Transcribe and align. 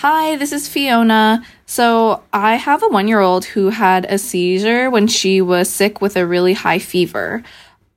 Hi, 0.00 0.36
this 0.36 0.52
is 0.52 0.68
Fiona. 0.68 1.42
So, 1.66 2.22
I 2.32 2.54
have 2.54 2.84
a 2.84 2.88
one 2.88 3.08
year 3.08 3.18
old 3.18 3.44
who 3.44 3.70
had 3.70 4.06
a 4.08 4.16
seizure 4.16 4.90
when 4.90 5.08
she 5.08 5.40
was 5.40 5.68
sick 5.68 6.00
with 6.00 6.16
a 6.16 6.24
really 6.24 6.52
high 6.52 6.78
fever. 6.78 7.42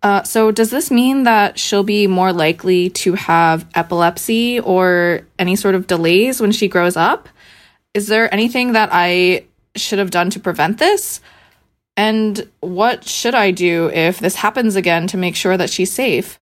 Uh, 0.02 0.23
so, 0.23 0.50
does 0.50 0.72
this 0.72 0.90
mean 0.90 1.26
that 1.26 1.59
she'll 1.59 1.84
be 1.84 2.08
more 2.08 2.34
likely 2.34 2.90
to 2.90 3.14
have 3.14 3.68
epilepsy 3.76 4.59
or 4.62 5.28
any 5.38 5.56
sort 5.56 5.76
of 5.76 5.86
delays 5.86 6.42
when 6.42 6.52
she 6.52 6.68
grows 6.68 6.98
up? 6.98 7.30
Is 7.94 8.08
there 8.08 8.34
anything 8.34 8.72
that 8.72 8.90
I 8.92 9.45
should 9.76 10.00
have 10.00 10.09
done 10.09 10.31
to 10.31 10.40
prevent 10.40 10.80
this? 10.80 11.22
And 11.95 12.50
what 12.62 13.08
should 13.08 13.36
I 13.36 13.52
do 13.52 13.92
if 13.94 14.18
this 14.18 14.34
happens 14.34 14.76
again 14.76 15.06
to 15.06 15.18
make 15.18 15.36
sure 15.36 15.56
that 15.56 15.70
she's 15.70 15.94
safe? 15.94 16.41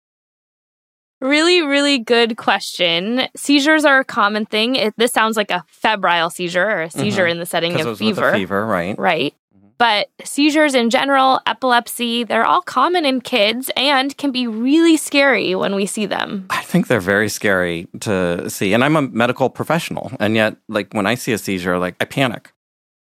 Really, 1.25 1.63
really 1.63 2.01
good 2.01 2.37
question. 2.37 3.29
Seizures 3.35 3.87
are 3.87 4.01
a 4.01 4.05
common 4.05 4.45
thing. 4.45 4.77
It, 4.77 4.93
this 4.99 5.11
sounds 5.11 5.39
like 5.39 5.51
a 5.51 5.65
febrile 5.69 6.29
seizure 6.29 6.69
or 6.69 6.83
a 6.83 6.91
seizure 6.91 7.23
mm-hmm. 7.23 7.31
in 7.31 7.39
the 7.39 7.47
setting 7.47 7.81
of 7.81 7.97
fever. 7.97 8.31
fever, 8.31 8.67
right? 8.67 8.99
Right. 8.99 9.35
Mm-hmm. 9.57 9.69
But 9.79 10.11
seizures 10.23 10.75
in 10.75 10.91
general, 10.91 11.41
epilepsy, 11.47 12.25
they're 12.25 12.45
all 12.45 12.61
common 12.61 13.07
in 13.07 13.23
kids 13.23 13.71
and 13.75 14.15
can 14.19 14.33
be 14.33 14.47
really 14.47 14.99
scary 14.99 15.55
when 15.55 15.75
we 15.75 15.87
see 15.87 16.05
them. 16.05 16.45
I 16.51 16.61
think 16.61 16.89
they're 16.89 17.01
very 17.01 17.31
scary 17.31 17.89
to 18.01 18.51
see. 18.51 18.75
And 18.75 18.85
I'm 18.85 18.95
a 18.95 19.03
medical 19.03 19.49
professional. 19.49 20.13
And 20.21 20.37
yet, 20.37 20.59
like, 20.69 20.93
when 20.93 21.07
I 21.07 21.15
see 21.15 21.33
a 21.33 21.39
seizure, 21.39 21.79
like, 21.79 21.97
I 22.01 22.05
panic 22.05 22.53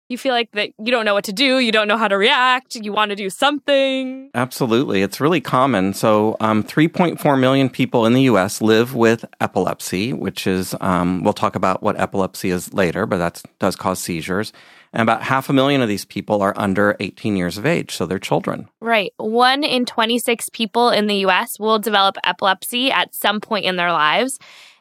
you 0.08 0.18
feel 0.18 0.32
like 0.32 0.50
that 0.52 0.70
you 0.78 0.90
don't 0.90 1.04
know 1.04 1.14
what 1.14 1.24
to 1.24 1.32
do, 1.32 1.58
you 1.58 1.72
don't 1.72 1.88
know 1.88 1.96
how 1.96 2.08
to 2.08 2.16
react, 2.16 2.76
you 2.76 2.92
want 2.92 3.10
to 3.10 3.16
do 3.16 3.30
something. 3.30 4.30
Absolutely. 4.34 5.02
It's 5.02 5.20
really 5.20 5.40
common. 5.40 5.94
So, 5.94 6.36
um, 6.40 6.62
3.4 6.62 7.38
million 7.38 7.68
people 7.68 8.06
in 8.06 8.12
the 8.12 8.22
US 8.22 8.60
live 8.60 8.94
with 8.94 9.24
epilepsy, 9.40 10.12
which 10.12 10.46
is, 10.46 10.74
um, 10.80 11.22
we'll 11.22 11.32
talk 11.32 11.56
about 11.56 11.82
what 11.82 11.98
epilepsy 11.98 12.50
is 12.50 12.72
later, 12.72 13.06
but 13.06 13.18
that 13.18 13.42
does 13.58 13.76
cause 13.76 13.98
seizures. 13.98 14.52
And 14.92 15.02
about 15.02 15.22
half 15.22 15.50
a 15.50 15.52
million 15.52 15.82
of 15.82 15.88
these 15.88 16.04
people 16.04 16.40
are 16.40 16.54
under 16.56 16.96
18 17.00 17.36
years 17.36 17.58
of 17.58 17.66
age, 17.66 17.94
so 17.94 18.06
they're 18.06 18.18
children. 18.18 18.68
Right. 18.80 19.12
One 19.18 19.64
in 19.64 19.84
26 19.84 20.48
people 20.50 20.90
in 20.90 21.06
the 21.06 21.26
US 21.26 21.58
will 21.58 21.78
develop 21.78 22.16
epilepsy 22.24 22.90
at 22.90 23.14
some 23.14 23.40
point 23.40 23.66
in 23.66 23.76
their 23.76 23.92
lives. 23.92 24.38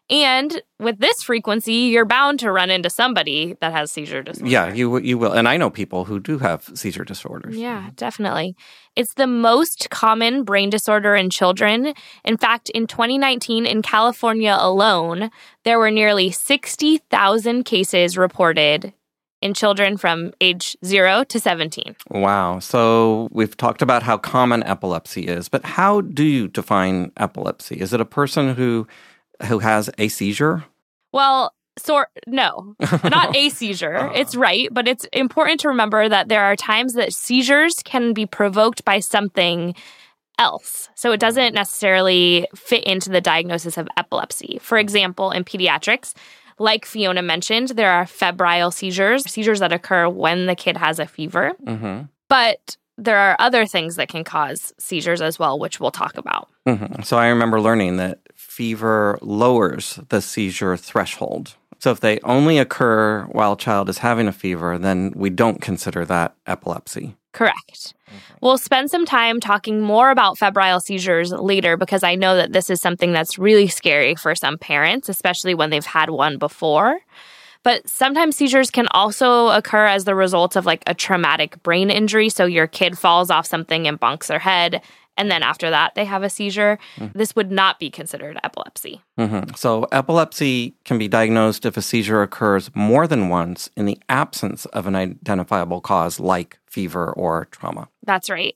And 0.07 0.61
with 0.79 0.99
this 0.99 1.23
frequency, 1.23 1.73
you're 1.73 2.05
bound 2.05 2.39
to 2.41 2.51
run 2.51 2.69
into 2.69 2.91
somebody 2.91 3.57
that 3.59 3.71
has 3.71 3.91
seizure 3.91 4.21
disorder. 4.21 4.51
Yeah, 4.51 4.71
you 4.71 4.99
you 4.99 5.17
will. 5.17 5.31
And 5.31 5.47
I 5.47 5.57
know 5.57 5.71
people 5.71 6.05
who 6.05 6.19
do 6.19 6.37
have 6.37 6.69
seizure 6.75 7.03
disorders. 7.03 7.57
Yeah, 7.57 7.89
definitely. 7.95 8.55
It's 8.95 9.15
the 9.15 9.25
most 9.25 9.89
common 9.89 10.43
brain 10.43 10.69
disorder 10.69 11.15
in 11.15 11.31
children. 11.31 11.95
In 12.23 12.37
fact, 12.37 12.69
in 12.69 12.85
2019 12.85 13.65
in 13.65 13.81
California 13.81 14.55
alone, 14.59 15.31
there 15.63 15.79
were 15.79 15.91
nearly 15.91 16.29
60,000 16.29 17.63
cases 17.63 18.15
reported 18.15 18.93
in 19.41 19.53
children 19.53 19.97
from 19.97 20.33
age 20.39 20.77
0 20.85 21.23
to 21.25 21.39
17. 21.39 21.95
Wow. 22.09 22.59
So 22.59 23.27
we've 23.31 23.57
talked 23.57 23.81
about 23.81 24.03
how 24.03 24.17
common 24.17 24.63
epilepsy 24.63 25.23
is, 25.23 25.49
but 25.49 25.65
how 25.65 26.01
do 26.01 26.23
you 26.23 26.47
define 26.47 27.11
epilepsy? 27.17 27.75
Is 27.75 27.91
it 27.91 28.01
a 28.01 28.05
person 28.05 28.53
who 28.53 28.87
who 29.43 29.59
has 29.59 29.89
a 29.97 30.07
seizure? 30.07 30.65
Well, 31.11 31.53
sort 31.77 32.09
no, 32.27 32.75
not 33.03 33.35
a 33.35 33.49
seizure. 33.49 33.97
Uh-huh. 33.97 34.13
It's 34.15 34.35
right, 34.35 34.69
but 34.71 34.87
it's 34.87 35.05
important 35.13 35.59
to 35.61 35.67
remember 35.67 36.07
that 36.09 36.29
there 36.29 36.43
are 36.43 36.55
times 36.55 36.93
that 36.93 37.13
seizures 37.13 37.75
can 37.83 38.13
be 38.13 38.25
provoked 38.25 38.85
by 38.85 38.99
something 38.99 39.75
else. 40.37 40.89
So 40.95 41.11
it 41.11 41.19
doesn't 41.19 41.53
necessarily 41.53 42.47
fit 42.55 42.83
into 42.83 43.09
the 43.09 43.21
diagnosis 43.21 43.77
of 43.77 43.87
epilepsy. 43.97 44.59
For 44.61 44.77
example, 44.77 45.31
in 45.31 45.43
pediatrics, 45.43 46.13
like 46.59 46.85
Fiona 46.85 47.21
mentioned, 47.21 47.69
there 47.69 47.91
are 47.91 48.05
febrile 48.05 48.71
seizures, 48.71 49.29
seizures 49.29 49.59
that 49.59 49.73
occur 49.73 50.07
when 50.07 50.45
the 50.45 50.55
kid 50.55 50.77
has 50.77 50.99
a 50.99 51.05
fever. 51.05 51.53
Mm-hmm. 51.65 52.03
But 52.29 52.77
there 52.97 53.17
are 53.17 53.35
other 53.39 53.65
things 53.65 53.97
that 53.97 54.07
can 54.07 54.23
cause 54.23 54.73
seizures 54.79 55.21
as 55.21 55.37
well, 55.37 55.59
which 55.59 55.79
we'll 55.79 55.91
talk 55.91 56.17
about. 56.17 56.49
Mm-hmm. 56.65 57.03
So 57.03 57.17
I 57.17 57.27
remember 57.27 57.59
learning 57.59 57.97
that 57.97 58.19
fever 58.55 59.19
lowers 59.21 59.99
the 60.07 60.21
seizure 60.21 60.77
threshold. 60.77 61.55
So 61.79 61.91
if 61.91 61.99
they 61.99 62.19
only 62.21 62.57
occur 62.57 63.25
while 63.33 63.51
a 63.51 63.57
child 63.57 63.89
is 63.89 63.97
having 63.97 64.29
a 64.29 64.31
fever, 64.31 64.77
then 64.77 65.11
we 65.13 65.29
don't 65.29 65.61
consider 65.61 66.05
that 66.05 66.35
epilepsy. 66.47 67.17
Correct. 67.33 67.93
Okay. 68.07 68.17
We'll 68.41 68.57
spend 68.57 68.89
some 68.89 69.05
time 69.05 69.41
talking 69.41 69.81
more 69.81 70.09
about 70.09 70.37
febrile 70.37 70.79
seizures 70.79 71.33
later 71.33 71.75
because 71.75 72.01
I 72.01 72.15
know 72.15 72.37
that 72.37 72.53
this 72.53 72.69
is 72.69 72.79
something 72.79 73.11
that's 73.11 73.37
really 73.37 73.67
scary 73.67 74.15
for 74.15 74.35
some 74.35 74.57
parents, 74.57 75.09
especially 75.09 75.53
when 75.53 75.69
they've 75.69 75.85
had 75.85 76.09
one 76.09 76.37
before. 76.37 77.01
But 77.63 77.89
sometimes 77.89 78.37
seizures 78.37 78.71
can 78.71 78.87
also 78.91 79.49
occur 79.49 79.85
as 79.85 80.05
the 80.05 80.15
result 80.15 80.55
of 80.55 80.65
like 80.65 80.83
a 80.87 80.93
traumatic 80.93 81.61
brain 81.61 81.89
injury. 81.89 82.29
So 82.29 82.45
your 82.45 82.67
kid 82.67 82.97
falls 82.97 83.29
off 83.29 83.45
something 83.45 83.85
and 83.85 83.99
bonks 83.99 84.27
their 84.27 84.39
head. 84.39 84.81
And 85.17 85.31
then 85.31 85.43
after 85.43 85.69
that, 85.69 85.95
they 85.95 86.05
have 86.05 86.23
a 86.23 86.29
seizure. 86.29 86.77
Mm-hmm. 86.97 87.17
This 87.17 87.35
would 87.35 87.51
not 87.51 87.79
be 87.79 87.89
considered 87.89 88.37
epilepsy. 88.43 89.01
Mm-hmm. 89.17 89.55
So, 89.55 89.83
epilepsy 89.91 90.75
can 90.83 90.97
be 90.97 91.07
diagnosed 91.07 91.65
if 91.65 91.77
a 91.77 91.81
seizure 91.81 92.21
occurs 92.21 92.69
more 92.75 93.07
than 93.07 93.29
once 93.29 93.69
in 93.77 93.85
the 93.85 93.99
absence 94.09 94.65
of 94.65 94.87
an 94.87 94.95
identifiable 94.95 95.81
cause 95.81 96.19
like 96.19 96.59
fever 96.65 97.13
or 97.13 97.45
trauma. 97.51 97.87
That's 98.05 98.29
right. 98.29 98.55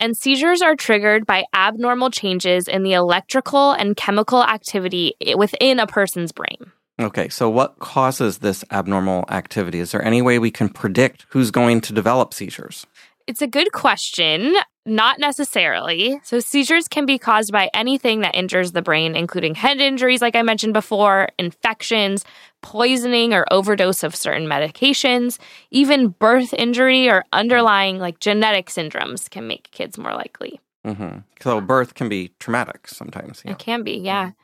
And 0.00 0.16
seizures 0.16 0.60
are 0.60 0.76
triggered 0.76 1.26
by 1.26 1.44
abnormal 1.54 2.10
changes 2.10 2.68
in 2.68 2.82
the 2.82 2.94
electrical 2.94 3.72
and 3.72 3.96
chemical 3.96 4.42
activity 4.42 5.14
within 5.36 5.78
a 5.78 5.86
person's 5.86 6.32
brain. 6.32 6.72
Okay, 7.00 7.28
so 7.28 7.50
what 7.50 7.78
causes 7.80 8.38
this 8.38 8.64
abnormal 8.70 9.24
activity? 9.28 9.80
Is 9.80 9.92
there 9.92 10.04
any 10.04 10.22
way 10.22 10.38
we 10.38 10.50
can 10.50 10.68
predict 10.68 11.26
who's 11.30 11.50
going 11.50 11.80
to 11.82 11.92
develop 11.92 12.32
seizures? 12.32 12.86
It's 13.26 13.42
a 13.42 13.46
good 13.46 13.72
question. 13.72 14.54
Not 14.86 15.18
necessarily. 15.18 16.20
So, 16.24 16.40
seizures 16.40 16.88
can 16.88 17.06
be 17.06 17.18
caused 17.18 17.50
by 17.52 17.70
anything 17.72 18.20
that 18.20 18.34
injures 18.34 18.72
the 18.72 18.82
brain, 18.82 19.16
including 19.16 19.54
head 19.54 19.80
injuries, 19.80 20.20
like 20.20 20.36
I 20.36 20.42
mentioned 20.42 20.74
before, 20.74 21.28
infections, 21.38 22.24
poisoning 22.60 23.32
or 23.32 23.46
overdose 23.50 24.02
of 24.02 24.14
certain 24.14 24.46
medications, 24.46 25.38
even 25.70 26.08
birth 26.08 26.52
injury 26.52 27.08
or 27.08 27.24
underlying 27.32 27.98
like 27.98 28.20
genetic 28.20 28.66
syndromes 28.66 29.30
can 29.30 29.46
make 29.46 29.70
kids 29.70 29.96
more 29.96 30.12
likely. 30.12 30.60
Mm-hmm. 30.84 31.20
So, 31.40 31.62
birth 31.62 31.94
can 31.94 32.10
be 32.10 32.32
traumatic 32.38 32.86
sometimes. 32.86 33.42
Yeah. 33.42 33.52
It 33.52 33.58
can 33.58 33.84
be, 33.84 33.92
yeah. 33.92 34.26
Mm-hmm. 34.28 34.40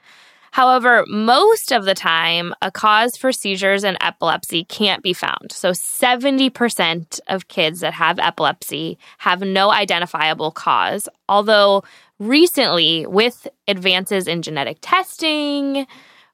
However, 0.53 1.05
most 1.09 1.73
of 1.73 1.85
the 1.85 1.95
time, 1.95 2.55
a 2.61 2.71
cause 2.71 3.17
for 3.17 3.33
seizures 3.33 3.85
and 3.85 3.97
epilepsy 4.01 4.65
can't 4.65 5.03
be 5.03 5.13
found. 5.13 5.53
So 5.53 5.71
70% 5.71 7.21
of 7.29 7.49
kids 7.49 7.81
that 7.81 7.95
have 7.95 8.19
epilepsy 8.19 8.99
have 9.19 9.43
no 9.43 9.71
identifiable 9.71 10.51
cause, 10.51 11.09
although 11.29 11.85
recently, 12.19 13.07
with 13.07 13.47
advances 13.69 14.27
in 14.27 14.43
genetic 14.43 14.79
testing, 14.81 15.87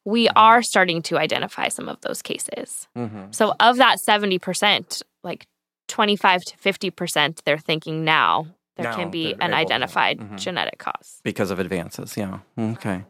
we 0.05 0.27
mm-hmm. 0.27 0.39
are 0.39 0.63
starting 0.63 1.03
to 1.03 1.19
identify 1.19 1.69
some 1.69 1.89
of 1.89 2.01
those 2.01 2.23
cases. 2.23 2.89
Mm-hmm. 2.97 3.33
So, 3.33 3.55
of 3.61 3.77
that 3.77 3.99
70%, 3.99 5.03
like 5.23 5.47
25 5.89 6.45
to 6.45 6.57
50%, 6.57 7.43
they're 7.45 7.59
thinking 7.59 8.05
now 8.05 8.47
there 8.77 8.91
now 8.91 8.97
can 8.97 9.11
be 9.11 9.35
an 9.41 9.55
identified 9.55 10.19
mm-hmm. 10.19 10.37
genetic 10.37 10.79
cause. 10.79 11.21
Because 11.23 11.51
of 11.51 11.59
advances, 11.59 12.17
yeah. 12.17 12.41
Okay. 12.59 13.05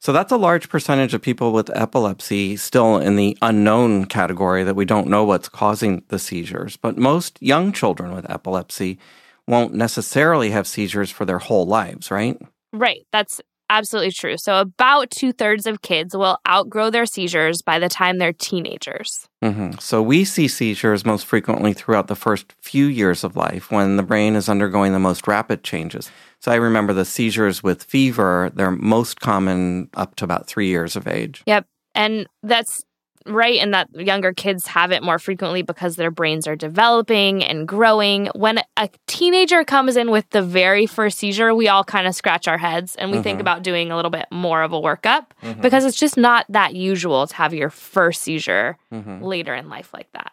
So 0.00 0.14
that's 0.14 0.32
a 0.32 0.38
large 0.38 0.70
percentage 0.70 1.12
of 1.12 1.20
people 1.20 1.52
with 1.52 1.70
epilepsy 1.76 2.56
still 2.56 2.96
in 2.96 3.16
the 3.16 3.36
unknown 3.42 4.06
category 4.06 4.64
that 4.64 4.74
we 4.74 4.86
don't 4.86 5.08
know 5.08 5.24
what's 5.24 5.50
causing 5.50 6.02
the 6.08 6.18
seizures. 6.18 6.78
But 6.78 6.96
most 6.96 7.36
young 7.42 7.70
children 7.70 8.14
with 8.14 8.28
epilepsy 8.30 8.98
won't 9.46 9.74
necessarily 9.74 10.50
have 10.52 10.66
seizures 10.66 11.10
for 11.10 11.26
their 11.26 11.38
whole 11.38 11.66
lives, 11.66 12.10
right? 12.10 12.40
Right. 12.72 13.06
That's 13.12 13.42
absolutely 13.70 14.10
true. 14.10 14.36
So, 14.36 14.60
about 14.60 15.10
two 15.10 15.32
thirds 15.32 15.66
of 15.66 15.80
kids 15.80 16.14
will 16.14 16.38
outgrow 16.46 16.90
their 16.90 17.06
seizures 17.06 17.62
by 17.62 17.78
the 17.78 17.88
time 17.88 18.18
they're 18.18 18.32
teenagers. 18.34 19.26
Mm-hmm. 19.42 19.78
So, 19.78 20.02
we 20.02 20.24
see 20.24 20.48
seizures 20.48 21.06
most 21.06 21.24
frequently 21.24 21.72
throughout 21.72 22.08
the 22.08 22.16
first 22.16 22.52
few 22.60 22.86
years 22.86 23.24
of 23.24 23.36
life 23.36 23.70
when 23.70 23.96
the 23.96 24.02
brain 24.02 24.34
is 24.34 24.48
undergoing 24.48 24.92
the 24.92 24.98
most 24.98 25.26
rapid 25.26 25.64
changes. 25.64 26.10
So, 26.40 26.52
I 26.52 26.56
remember 26.56 26.92
the 26.92 27.06
seizures 27.06 27.62
with 27.62 27.84
fever, 27.84 28.50
they're 28.54 28.70
most 28.70 29.20
common 29.20 29.88
up 29.94 30.16
to 30.16 30.24
about 30.24 30.46
three 30.46 30.68
years 30.68 30.96
of 30.96 31.06
age. 31.06 31.42
Yep. 31.46 31.66
And 31.94 32.26
that's 32.42 32.84
right 33.26 33.58
and 33.58 33.74
that 33.74 33.88
younger 33.94 34.32
kids 34.32 34.66
have 34.66 34.92
it 34.92 35.02
more 35.02 35.18
frequently 35.18 35.62
because 35.62 35.96
their 35.96 36.10
brains 36.10 36.46
are 36.46 36.56
developing 36.56 37.44
and 37.44 37.66
growing. 37.66 38.26
When 38.34 38.60
a 38.76 38.88
teenager 39.06 39.64
comes 39.64 39.96
in 39.96 40.10
with 40.10 40.28
the 40.30 40.42
very 40.42 40.86
first 40.86 41.18
seizure, 41.18 41.54
we 41.54 41.68
all 41.68 41.84
kind 41.84 42.06
of 42.06 42.14
scratch 42.14 42.48
our 42.48 42.58
heads 42.58 42.96
and 42.96 43.10
we 43.10 43.16
mm-hmm. 43.16 43.24
think 43.24 43.40
about 43.40 43.62
doing 43.62 43.90
a 43.90 43.96
little 43.96 44.10
bit 44.10 44.26
more 44.30 44.62
of 44.62 44.72
a 44.72 44.80
workup 44.80 45.26
mm-hmm. 45.42 45.60
because 45.60 45.84
it's 45.84 45.98
just 45.98 46.16
not 46.16 46.46
that 46.48 46.74
usual 46.74 47.26
to 47.26 47.34
have 47.34 47.54
your 47.54 47.70
first 47.70 48.22
seizure 48.22 48.78
mm-hmm. 48.92 49.22
later 49.22 49.54
in 49.54 49.68
life 49.68 49.92
like 49.92 50.10
that. 50.12 50.32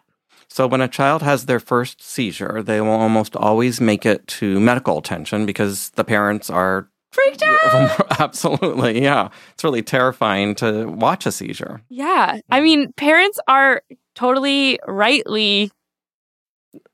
So, 0.50 0.66
when 0.66 0.80
a 0.80 0.88
child 0.88 1.22
has 1.22 1.44
their 1.44 1.60
first 1.60 2.02
seizure, 2.02 2.62
they 2.62 2.80
will 2.80 2.90
almost 2.90 3.36
always 3.36 3.80
make 3.80 4.06
it 4.06 4.26
to 4.38 4.58
medical 4.58 4.98
attention 4.98 5.44
because 5.44 5.90
the 5.90 6.04
parents 6.04 6.48
are 6.48 6.88
freaked 7.10 7.42
out. 7.42 8.06
Absolutely. 8.20 9.02
Yeah. 9.02 9.28
It's 9.54 9.64
really 9.64 9.82
terrifying 9.82 10.54
to 10.56 10.86
watch 10.86 11.26
a 11.26 11.32
seizure. 11.32 11.82
Yeah. 11.88 12.40
I 12.50 12.60
mm. 12.60 12.62
mean, 12.62 12.92
parents 12.92 13.38
are 13.48 13.82
totally 14.14 14.78
rightly 14.86 15.70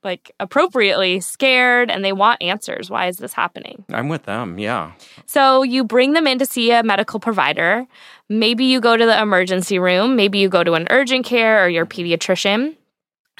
like 0.02 0.30
appropriately 0.38 1.20
scared 1.20 1.90
and 1.90 2.04
they 2.04 2.12
want 2.12 2.42
answers. 2.42 2.90
Why 2.90 3.08
is 3.08 3.16
this 3.16 3.32
happening? 3.32 3.84
I'm 3.88 4.08
with 4.08 4.24
them. 4.24 4.58
Yeah. 4.58 4.92
So 5.26 5.62
you 5.62 5.84
bring 5.84 6.12
them 6.12 6.26
in 6.26 6.38
to 6.38 6.46
see 6.46 6.70
a 6.70 6.82
medical 6.82 7.18
provider. 7.18 7.86
Maybe 8.28 8.64
you 8.66 8.80
go 8.80 8.96
to 8.96 9.04
the 9.06 9.20
emergency 9.20 9.78
room. 9.78 10.16
Maybe 10.16 10.38
you 10.38 10.48
go 10.48 10.62
to 10.62 10.74
an 10.74 10.86
urgent 10.90 11.26
care 11.26 11.64
or 11.64 11.68
your 11.68 11.86
pediatrician. 11.86 12.76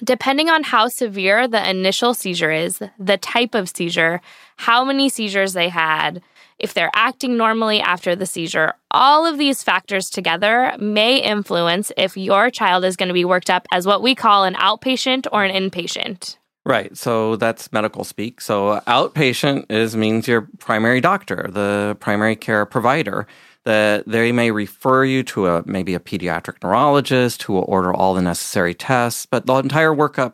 Depending 0.03 0.49
on 0.49 0.65
how 0.65 0.89
severe 0.89 1.47
the 1.47 1.71
initial 1.71 2.15
seizure 2.15 2.51
is, 2.51 2.83
the 2.99 3.17
type 3.17 3.55
of 3.55 3.69
seizure, 3.69 4.21
how 4.57 4.85
many 4.85 5.09
seizures 5.09 5.53
they 5.53 5.69
had, 5.69 6.21
if 6.65 6.73
they're 6.73 6.91
acting 6.95 7.37
normally 7.37 7.79
after 7.83 8.17
the 8.17 8.25
seizure, 8.25 8.73
all 8.91 9.27
of 9.27 9.37
these 9.37 9.63
factors 9.63 10.09
together 10.09 10.75
may 10.79 11.19
influence 11.19 11.93
if 11.99 12.17
your 12.17 12.51
child 12.51 12.87
is 12.87 12.97
going 12.97 13.09
to 13.09 13.13
be 13.13 13.27
worked 13.27 13.51
up 13.51 13.67
as 13.71 13.87
what 13.87 14.01
we 14.01 14.15
call 14.15 14.45
an 14.45 14.55
outpatient 14.55 15.27
or 15.31 15.45
an 15.45 15.55
inpatient. 15.55 16.39
Right. 16.65 16.97
So 16.97 17.37
that's 17.37 17.71
medical 17.71 18.03
speak. 18.03 18.41
So 18.41 18.81
outpatient 18.87 19.71
is 19.71 19.95
means 19.95 20.27
your 20.27 20.49
primary 20.59 21.03
doctor, 21.03 21.51
the 21.53 21.99
primary 22.01 22.35
care 22.35 22.65
provider 22.65 23.27
that 23.65 24.05
they 24.07 24.33
may 24.33 24.51
refer 24.51 25.05
you 25.05 25.23
to 25.23 25.49
a 25.49 25.63
maybe 25.67 25.95
a 25.95 26.01
pediatric 26.01 26.63
neurologist 26.63 27.43
who 27.43 27.53
will 27.53 27.67
order 27.69 27.93
all 27.93 28.15
the 28.15 28.23
necessary 28.23 28.73
tests, 28.73 29.27
but 29.27 29.45
the 29.45 29.55
entire 29.57 29.95
workup 29.95 30.33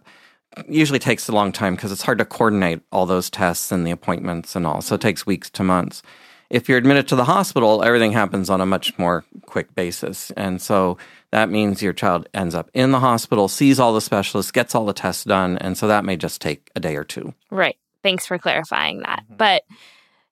usually 0.69 0.99
takes 0.99 1.29
a 1.29 1.33
long 1.33 1.53
time 1.53 1.75
because 1.75 1.93
it's 1.93 2.03
hard 2.03 2.19
to 2.19 2.25
coordinate 2.25 2.81
all 2.93 3.07
those 3.07 3.31
tests 3.31 3.71
and 3.71 3.87
the 3.87 3.91
appointments 3.91 4.57
and 4.57 4.67
all. 4.67 4.81
So 4.83 4.95
it 4.97 5.01
takes 5.01 5.27
weeks 5.27 5.51
to 5.51 5.63
months. 5.63 6.03
If 6.51 6.69
you're 6.69 6.79
admitted 6.79 7.07
to 7.09 7.17
the 7.17 7.25
hospital, 7.25 7.85
everything 7.85 8.11
happens 8.11 8.51
on 8.51 8.61
a 8.61 8.67
much 8.67 8.99
more 8.99 9.25
quick 9.47 9.73
basis. 9.77 10.33
And 10.33 10.61
so 10.61 10.99
that 11.31 11.49
means 11.49 11.81
your 11.81 11.93
child 11.93 12.29
ends 12.35 12.57
up 12.57 12.71
in 12.75 12.91
the 12.91 12.99
hospital, 12.99 13.47
sees 13.47 13.79
all 13.79 13.95
the 13.95 14.01
specialists, 14.01 14.51
gets 14.51 14.75
all 14.75 14.85
the 14.85 14.93
tests 14.93 15.23
done. 15.23 15.59
And 15.59 15.79
so 15.79 15.87
that 15.87 16.05
may 16.05 16.17
just 16.17 16.41
take 16.41 16.69
a 16.75 16.81
day 16.81 16.97
or 16.97 17.05
two. 17.05 17.35
Right. 17.51 17.77
Thanks 18.03 18.27
for 18.27 18.37
clarifying 18.37 19.01
that. 19.01 19.23
Mm-hmm. 19.25 19.37
But 19.37 19.63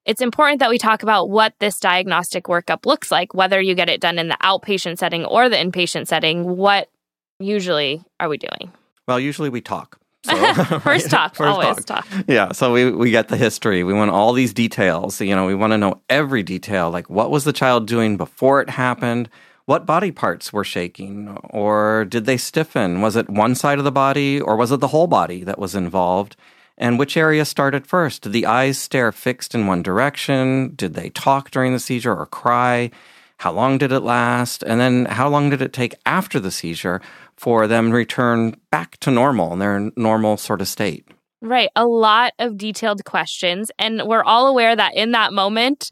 it's 0.05 0.21
important 0.21 0.59
that 0.59 0.71
we 0.71 0.79
talk 0.79 1.05
about 1.05 1.29
what 1.31 1.55
this 1.61 1.79
diagnostic 1.79 2.45
workup 2.45 2.85
looks 2.85 3.13
like, 3.13 3.35
whether 3.35 3.61
you 3.61 3.77
get 3.77 3.89
it 3.89 4.01
done 4.01 4.19
in 4.19 4.29
the 4.29 4.39
outpatient 4.43 4.99
setting 4.99 5.25
or 5.25 5.49
the 5.49 5.57
inpatient 5.57 6.09
setting. 6.09 6.57
What 6.57 6.91
usually 7.39 8.03
are 8.19 8.29
we 8.29 8.39
doing? 8.39 8.73
Well, 9.07 9.21
usually 9.21 9.51
we 9.51 9.61
talk. 9.61 9.98
So, 10.25 10.35
First 10.81 11.11
talk, 11.11 11.35
First 11.35 11.49
always 11.49 11.85
talk. 11.85 12.07
talk. 12.09 12.25
Yeah, 12.27 12.53
so 12.53 12.73
we, 12.73 12.91
we 12.91 13.11
get 13.11 13.29
the 13.29 13.37
history. 13.37 13.85
We 13.85 13.93
want 13.95 14.11
all 14.11 14.33
these 14.33 14.53
details. 14.53 15.21
You 15.21 15.35
know, 15.37 15.47
we 15.47 15.55
want 15.55 15.73
to 15.73 15.79
know 15.79 16.01
every 16.09 16.43
detail, 16.43 16.91
like 16.91 17.09
what 17.09 17.31
was 17.31 17.45
the 17.45 17.53
child 17.53 17.87
doing 17.87 18.17
before 18.17 18.61
it 18.61 18.71
happened? 18.71 19.29
What 19.67 19.85
body 19.87 20.11
parts 20.11 20.53
were 20.53 20.65
shaking? 20.65 21.29
Or 21.51 22.07
did 22.07 22.25
they 22.25 22.37
stiffen? 22.39 23.01
Was 23.03 23.17
it 23.17 23.29
one 23.29 23.55
side 23.55 23.79
of 23.79 23.85
the 23.85 23.93
body 23.93 24.41
or 24.41 24.57
was 24.57 24.73
it 24.73 24.81
the 24.81 24.89
whole 24.89 25.07
body 25.07 25.45
that 25.45 25.59
was 25.59 25.75
involved? 25.75 26.37
And 26.79 26.99
which 26.99 27.17
area 27.17 27.45
started 27.45 27.87
first? 27.87 28.23
Did 28.23 28.33
the 28.33 28.47
eyes 28.47 28.79
stare 28.79 29.13
fixed 29.13 29.55
in 29.55 29.67
one 29.67 29.83
direction? 29.83 30.73
Did 30.75 30.95
they 30.95 31.11
talk 31.11 31.51
during 31.51 31.73
the 31.73 31.81
seizure 31.81 32.15
or 32.17 32.25
cry? 32.27 32.91
How 33.39 33.53
long 33.53 33.79
did 33.79 33.93
it 33.93 34.01
last? 34.01 34.63
And 34.63 34.81
then 34.81 35.05
how 35.07 35.29
long 35.29 35.51
did 35.51 35.61
it 35.61 35.73
take 35.73 35.95
after 36.07 36.41
the 36.41 36.51
seizure 36.51 37.01
for 37.39 37.67
them 37.67 37.91
to 37.91 37.97
return 37.97 38.55
back 38.71 38.99
to 38.99 39.11
normal 39.11 39.53
in 39.53 39.59
their 39.59 39.91
normal 39.97 40.37
sort 40.37 40.61
of 40.61 40.69
state? 40.69 41.07
Right. 41.41 41.71
A 41.77 41.87
lot 41.87 42.33
of 42.39 42.57
detailed 42.57 43.05
questions. 43.05 43.71
And 43.79 44.03
we're 44.05 44.25
all 44.25 44.49
aware 44.49 44.75
that 44.75 44.95
in 44.95 45.13
that 45.13 45.33
moment, 45.33 45.91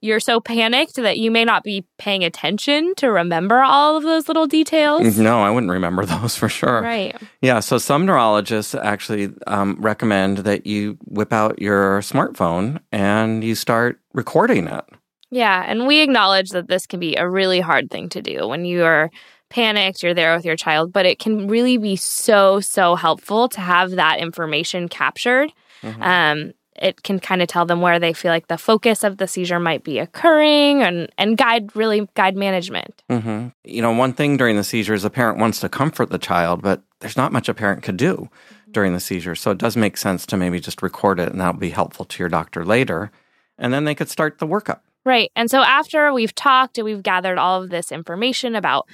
you're 0.00 0.20
so 0.20 0.40
panicked 0.40 0.96
that 0.96 1.18
you 1.18 1.30
may 1.30 1.44
not 1.44 1.62
be 1.62 1.86
paying 1.96 2.24
attention 2.24 2.94
to 2.96 3.10
remember 3.10 3.62
all 3.62 3.96
of 3.96 4.02
those 4.02 4.26
little 4.26 4.46
details. 4.46 5.16
No, 5.16 5.42
I 5.42 5.50
wouldn't 5.50 5.70
remember 5.70 6.04
those 6.06 6.36
for 6.36 6.48
sure. 6.48 6.82
Right. 6.82 7.16
Yeah. 7.40 7.60
So 7.60 7.78
some 7.78 8.04
neurologists 8.04 8.74
actually 8.74 9.32
um, 9.46 9.76
recommend 9.78 10.38
that 10.38 10.66
you 10.66 10.98
whip 11.04 11.32
out 11.32 11.60
your 11.60 12.00
smartphone 12.00 12.80
and 12.90 13.44
you 13.44 13.54
start 13.54 14.00
recording 14.12 14.66
it. 14.66 14.84
Yeah. 15.30 15.64
And 15.66 15.86
we 15.86 16.00
acknowledge 16.00 16.50
that 16.50 16.68
this 16.68 16.86
can 16.86 17.00
be 17.00 17.16
a 17.16 17.28
really 17.28 17.60
hard 17.60 17.90
thing 17.90 18.10
to 18.10 18.20
do 18.20 18.46
when 18.46 18.64
you 18.66 18.84
are 18.84 19.10
panicked, 19.52 20.02
you're 20.02 20.14
there 20.14 20.34
with 20.34 20.44
your 20.44 20.56
child, 20.56 20.92
but 20.92 21.06
it 21.06 21.18
can 21.18 21.46
really 21.46 21.76
be 21.76 21.96
so, 21.96 22.60
so 22.60 22.94
helpful 22.94 23.48
to 23.50 23.60
have 23.60 23.92
that 23.92 24.18
information 24.18 24.88
captured. 24.88 25.52
Mm-hmm. 25.82 26.02
Um, 26.02 26.52
it 26.76 27.02
can 27.02 27.20
kind 27.20 27.42
of 27.42 27.48
tell 27.48 27.66
them 27.66 27.80
where 27.80 27.98
they 27.98 28.12
feel 28.12 28.30
like 28.30 28.48
the 28.48 28.58
focus 28.58 29.04
of 29.04 29.18
the 29.18 29.28
seizure 29.28 29.60
might 29.60 29.84
be 29.84 29.98
occurring 29.98 30.82
and, 30.82 31.12
and 31.18 31.36
guide 31.36 31.74
really 31.76 32.08
guide 32.14 32.36
management. 32.36 33.02
Mm-hmm. 33.10 33.48
You 33.64 33.82
know, 33.82 33.92
one 33.92 34.14
thing 34.14 34.36
during 34.36 34.56
the 34.56 34.64
seizure 34.64 34.94
is 34.94 35.04
a 35.04 35.10
parent 35.10 35.38
wants 35.38 35.60
to 35.60 35.68
comfort 35.68 36.10
the 36.10 36.18
child, 36.18 36.62
but 36.62 36.82
there's 37.00 37.16
not 37.16 37.32
much 37.32 37.48
a 37.48 37.54
parent 37.54 37.82
could 37.82 37.96
do 37.96 38.30
during 38.70 38.94
the 38.94 39.00
seizure. 39.00 39.34
So 39.34 39.50
it 39.50 39.58
does 39.58 39.76
make 39.76 39.96
sense 39.96 40.24
to 40.26 40.36
maybe 40.36 40.58
just 40.58 40.82
record 40.82 41.20
it 41.20 41.30
and 41.30 41.40
that'll 41.40 41.60
be 41.60 41.70
helpful 41.70 42.06
to 42.06 42.18
your 42.18 42.30
doctor 42.30 42.64
later. 42.64 43.12
And 43.58 43.72
then 43.72 43.84
they 43.84 43.94
could 43.94 44.08
start 44.08 44.38
the 44.38 44.46
workup. 44.46 44.80
Right. 45.04 45.30
And 45.36 45.50
so 45.50 45.62
after 45.62 46.12
we've 46.12 46.34
talked 46.34 46.78
and 46.78 46.84
we've 46.84 47.02
gathered 47.02 47.38
all 47.38 47.62
of 47.62 47.70
this 47.70 47.92
information 47.92 48.54
about 48.54 48.88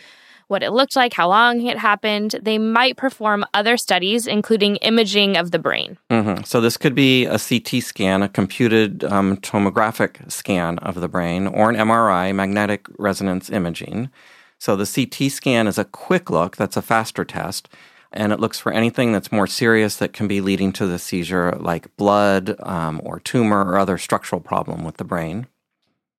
what 0.49 0.63
it 0.63 0.73
looked 0.73 0.97
like, 0.97 1.13
how 1.13 1.29
long 1.29 1.65
it 1.67 1.79
happened. 1.79 2.35
They 2.43 2.59
might 2.59 2.97
perform 2.97 3.45
other 3.55 3.77
studies, 3.77 4.27
including 4.27 4.77
imaging 4.77 5.37
of 5.37 5.51
the 5.51 5.59
brain. 5.59 5.99
Mm-hmm. 6.11 6.45
So, 6.45 6.61
this 6.61 6.77
could 6.77 6.95
be 6.95 7.25
a 7.25 7.39
CT 7.39 7.83
scan, 7.83 8.23
a 8.23 8.29
computed 8.29 9.05
um, 9.05 9.37
tomographic 9.39 10.31
scan 10.31 10.79
of 10.81 10.97
the 10.97 11.09
brain, 11.09 11.47
or 11.47 11.71
an 11.71 11.77
MRI, 11.77 12.35
magnetic 12.35 12.87
resonance 12.99 13.51
imaging. 13.51 14.11
So, 14.59 14.77
the 14.77 14.87
CT 14.87 15.31
scan 15.31 15.67
is 15.67 15.79
a 15.79 15.85
quick 15.85 16.31
look, 16.31 16.57
that's 16.57 16.77
a 16.77 16.83
faster 16.83 17.25
test 17.25 17.69
and 18.13 18.33
it 18.33 18.41
looks 18.41 18.59
for 18.59 18.73
anything 18.73 19.13
that's 19.13 19.31
more 19.31 19.47
serious 19.47 19.97
that 19.97 20.13
can 20.13 20.27
be 20.27 20.41
leading 20.41 20.73
to 20.73 20.87
the 20.87 20.99
seizure, 20.99 21.53
like 21.61 21.95
blood 21.97 22.57
um, 22.61 23.01
or 23.05 23.21
tumor 23.21 23.63
or 23.65 23.79
other 23.79 23.99
structural 23.99 24.41
problem 24.41 24.85
with 24.85 24.97
the 24.97 25.05
brain. 25.05 25.47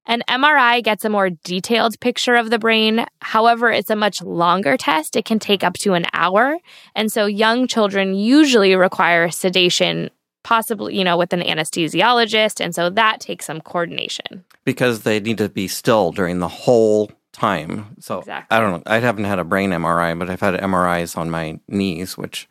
An 0.10 0.24
MRI 0.28 0.84
gets 0.84 1.06
a 1.06 1.10
more 1.10 1.30
detailed 1.30 2.00
picture 2.00 2.34
of 2.34 2.50
the 2.50 2.58
brain. 2.58 3.06
However, 3.22 3.70
it's 3.70 3.92
a 3.92 3.96
much 3.96 4.24
longer 4.24 4.76
test. 4.76 5.16
It 5.16 5.24
can 5.24 5.38
take 5.38 5.64
up 5.64 5.76
to 5.76 5.94
an 5.94 6.08
hour. 6.14 6.58
And 6.96 7.12
so 7.12 7.28
young 7.28 7.68
children 7.68 8.16
usually 8.16 8.76
require 8.76 9.30
sedation, 9.30 10.10
possibly, 10.42 10.98
you 10.98 11.04
know, 11.04 11.16
with 11.16 11.32
an 11.32 11.42
anesthesiologist. 11.42 12.60
And 12.60 12.74
so 12.74 12.90
that 12.90 13.20
takes 13.20 13.46
some 13.46 13.62
coordination. 13.62 14.44
Because 14.66 15.04
they 15.04 15.20
need 15.20 15.38
to 15.38 15.48
be 15.48 15.68
still 15.68 16.12
during 16.12 16.40
the 16.40 16.48
whole 16.48 17.12
time. 17.32 17.96
So 18.00 18.18
exactly. 18.18 18.58
I 18.58 18.60
don't 18.60 18.72
know. 18.72 18.84
I 18.92 18.98
haven't 18.98 19.26
had 19.26 19.38
a 19.38 19.44
brain 19.44 19.70
MRI, 19.70 20.18
but 20.18 20.32
I've 20.32 20.42
had 20.42 20.60
MRIs 20.60 21.16
on 21.18 21.30
my 21.30 21.60
knees, 21.68 22.18
which 22.18 22.50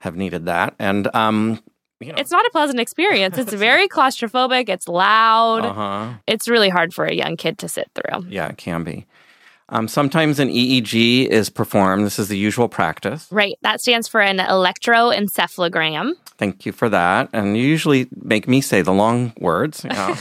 have 0.00 0.16
needed 0.16 0.46
that. 0.46 0.74
And 0.80 1.14
um, 1.14 1.62
you 2.00 2.12
know. 2.12 2.18
It's 2.18 2.30
not 2.30 2.46
a 2.46 2.50
pleasant 2.50 2.80
experience. 2.80 3.38
It's 3.38 3.52
very 3.52 3.88
claustrophobic. 3.88 4.68
It's 4.68 4.88
loud. 4.88 5.64
Uh-huh. 5.64 6.14
It's 6.26 6.48
really 6.48 6.68
hard 6.68 6.94
for 6.94 7.04
a 7.04 7.14
young 7.14 7.36
kid 7.36 7.58
to 7.58 7.68
sit 7.68 7.90
through. 7.94 8.26
Yeah, 8.28 8.48
it 8.48 8.58
can 8.58 8.84
be. 8.84 9.06
Um, 9.70 9.86
sometimes 9.86 10.38
an 10.38 10.48
EEG 10.48 11.26
is 11.26 11.50
performed. 11.50 12.06
This 12.06 12.18
is 12.18 12.28
the 12.28 12.38
usual 12.38 12.68
practice. 12.68 13.28
Right. 13.30 13.58
That 13.60 13.82
stands 13.82 14.08
for 14.08 14.20
an 14.20 14.38
electroencephalogram. 14.38 16.14
Thank 16.38 16.64
you 16.64 16.72
for 16.72 16.88
that. 16.88 17.28
And 17.32 17.56
you 17.56 17.64
usually 17.64 18.08
make 18.14 18.48
me 18.48 18.60
say 18.62 18.80
the 18.80 18.92
long 18.92 19.34
words. 19.40 19.84
You 19.84 19.90
know. 19.90 20.14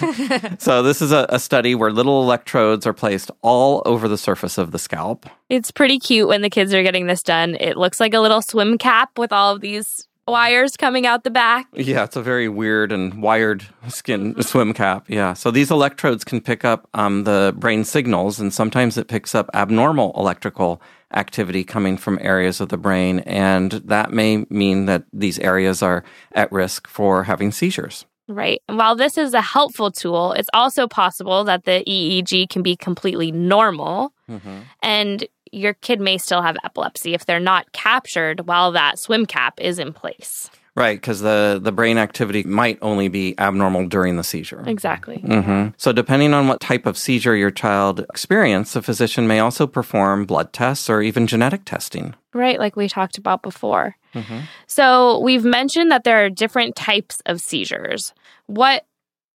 so, 0.60 0.84
this 0.84 1.02
is 1.02 1.12
a, 1.12 1.28
a, 1.30 1.40
study 1.40 1.76
where 1.76 1.92
little 1.92 2.24
electrodes 2.24 2.86
are 2.86 2.94
placed 2.94 3.30
all 3.42 3.84
over 3.86 4.08
the 4.08 4.18
surface 4.18 4.58
of 4.58 4.72
the 4.72 4.80
scalp. 4.80 5.28
It's 5.48 5.72
pretty 5.72 6.00
cute 6.00 6.28
when 6.28 6.42
the 6.42 6.50
kids 6.50 6.74
are 6.74 6.84
getting 6.84 7.06
this 7.06 7.22
done. 7.22 7.56
It 7.56 7.78
looks 7.78 8.00
like 8.00 8.16
a 8.16 8.20
little 8.20 8.42
swim 8.42 8.78
cap 8.78 9.18
with 9.18 9.32
all 9.32 9.56
of 9.56 9.62
these 9.62 10.08
wires 10.28 10.76
coming 10.78 11.06
out 11.06 11.24
the 11.24 11.30
back. 11.30 11.68
Yeah, 11.74 12.04
it's 12.04 12.16
a 12.16 12.22
very 12.22 12.50
weird 12.50 12.92
and 12.92 13.22
wired 13.22 13.66
skin 13.88 14.42
swim 14.42 14.74
cap. 14.74 15.06
Yeah. 15.10 15.34
So 15.34 15.52
these 15.52 15.72
electrodes 15.72 16.24
can 16.24 16.42
pick 16.42 16.66
up 16.66 16.90
um, 16.94 17.24
the 17.24 17.54
brain 17.58 17.84
signals, 17.84 18.40
and 18.40 18.54
sometimes 18.54 18.98
it 18.98 19.08
picks 19.08 19.34
up 19.34 19.50
abnormal 19.54 20.14
electrical 20.16 20.82
activity 21.14 21.64
coming 21.64 21.98
from 21.98 22.20
areas 22.22 22.60
of 22.60 22.70
the 22.70 22.78
brain. 22.78 23.20
And 23.20 23.72
that 23.72 24.12
may 24.12 24.46
mean 24.50 24.86
that 24.86 25.06
these 25.14 25.40
areas 25.40 25.82
are 25.82 26.04
at 26.34 26.52
risk 26.52 26.88
for 26.88 27.24
having 27.24 27.52
seizures. 27.52 28.06
Right. 28.28 28.62
And 28.68 28.78
while 28.78 28.96
this 28.96 29.18
is 29.18 29.34
a 29.34 29.42
helpful 29.42 29.90
tool, 29.90 30.34
it's 30.34 30.50
also 30.54 30.86
possible 30.88 31.46
that 31.46 31.64
the 31.64 31.84
EEG 31.88 32.50
can 32.50 32.62
be 32.62 32.76
completely 32.76 33.32
normal. 33.32 34.12
Mm-hmm. 34.30 34.58
And 34.84 35.26
your 35.51 35.74
kid 35.74 36.00
may 36.00 36.18
still 36.18 36.42
have 36.42 36.58
epilepsy 36.63 37.13
if 37.13 37.25
they're 37.25 37.39
not 37.39 37.72
captured 37.72 38.48
while 38.48 38.72
that 38.72 39.00
swim 39.00 39.25
cap 39.25 39.60
is 39.60 39.80
in 39.80 39.94
place. 39.94 40.50
Right, 40.75 41.01
because 41.01 41.22
the, 41.22 41.60
the 41.60 41.72
brain 41.72 41.98
activity 41.98 42.44
might 42.44 42.77
only 42.84 43.08
be 43.08 43.34
abnormal 43.39 43.88
during 43.88 44.18
the 44.18 44.24
seizure. 44.24 44.63
Exactly. 44.68 45.18
hmm 45.18 45.70
So, 45.77 45.92
depending 45.92 46.36
on 46.36 46.48
what 46.48 46.60
type 46.60 46.86
of 46.86 47.00
seizure 47.00 47.36
your 47.36 47.50
child 47.50 48.01
experienced, 48.01 48.75
the 48.75 48.84
physician 48.84 49.27
may 49.27 49.39
also 49.39 49.66
perform 49.66 50.25
blood 50.25 50.54
tests 50.54 50.88
or 50.88 51.01
even 51.01 51.25
genetic 51.25 51.66
testing. 51.66 52.13
Right, 52.32 52.60
like 52.60 52.75
we 52.75 52.88
talked 52.88 53.18
about 53.18 53.42
before. 53.42 53.96
So, 54.68 55.20
we've 55.20 55.44
mentioned 55.44 55.92
that 55.92 56.04
there 56.04 56.24
are 56.24 56.30
different 56.30 56.75
types 56.75 57.22
of 57.25 57.42
seizures. 57.42 58.13
What 58.46 58.86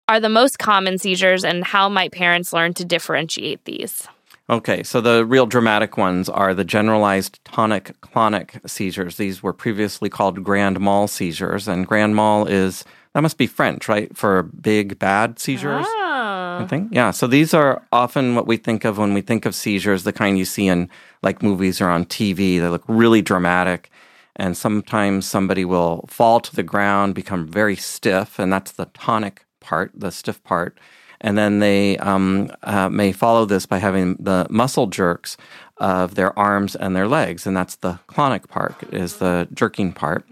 are 0.08 0.20
the 0.20 0.30
most 0.30 0.60
common 0.60 0.98
seizures, 1.00 1.44
and 1.44 1.64
how 1.64 1.90
might 1.90 2.12
parents 2.12 2.54
learn 2.54 2.74
to 2.76 2.86
differentiate 2.86 3.66
these? 3.66 4.08
Okay, 4.52 4.84
so 4.84 5.00
the 5.00 5.26
real 5.26 5.46
dramatic 5.46 5.96
ones 5.96 6.28
are 6.28 6.54
the 6.54 6.66
generalized 6.66 7.40
tonic 7.46 7.96
clonic 8.02 8.60
seizures. 8.70 9.16
These 9.16 9.42
were 9.42 9.54
previously 9.54 10.10
called 10.10 10.44
grand 10.44 10.78
mal 10.82 11.08
seizures, 11.08 11.70
and 11.70 11.88
grand 11.88 12.18
mal 12.18 12.46
is 12.46 12.84
that 13.14 13.22
must 13.22 13.38
be 13.38 13.48
French, 13.48 13.88
right, 13.88 14.16
for 14.16 14.44
big 14.44 15.00
bad 15.00 15.40
seizures. 15.40 15.86
Ah. 15.88 16.60
I 16.60 16.64
Oh. 16.64 16.68
think. 16.68 16.90
Yeah. 16.92 17.12
So 17.12 17.28
these 17.28 17.54
are 17.54 17.82
often 17.94 18.36
what 18.36 18.46
we 18.46 18.58
think 18.58 18.84
of 18.84 18.98
when 18.98 19.14
we 19.14 19.22
think 19.22 19.46
of 19.46 19.56
seizures, 19.56 20.04
the 20.04 20.12
kind 20.14 20.38
you 20.38 20.44
see 20.46 20.68
in 20.68 20.90
like 21.24 21.42
movies 21.42 21.80
or 21.80 21.90
on 21.90 22.04
TV. 22.06 22.60
They 22.60 22.68
look 22.68 22.84
really 22.88 23.22
dramatic. 23.22 23.90
And 24.36 24.56
sometimes 24.58 25.26
somebody 25.26 25.66
will 25.66 26.06
fall 26.08 26.40
to 26.42 26.56
the 26.56 26.64
ground, 26.64 27.16
become 27.16 27.48
very 27.48 27.76
stiff, 27.76 28.38
and 28.40 28.52
that's 28.52 28.72
the 28.72 28.86
tonic 28.94 29.46
part, 29.62 29.92
the 29.94 30.12
stiff 30.12 30.44
part. 30.44 30.78
And 31.22 31.38
then 31.38 31.60
they 31.60 31.98
um, 32.00 32.52
uh, 32.64 32.90
may 32.90 33.12
follow 33.12 33.46
this 33.46 33.66
by 33.66 33.78
having 33.78 34.16
the 34.20 34.48
muscle 34.50 34.88
jerks 34.88 35.38
of 35.78 36.16
their 36.16 36.38
arms 36.38 36.76
and 36.76 36.96
their 36.96 37.08
legs, 37.08 37.48
and 37.48 37.56
that's 37.56 37.76
the 37.78 38.00
clonic 38.08 38.48
part, 38.50 38.76
is 38.92 39.18
the 39.18 39.48
jerking 39.54 39.94
part. 39.94 40.26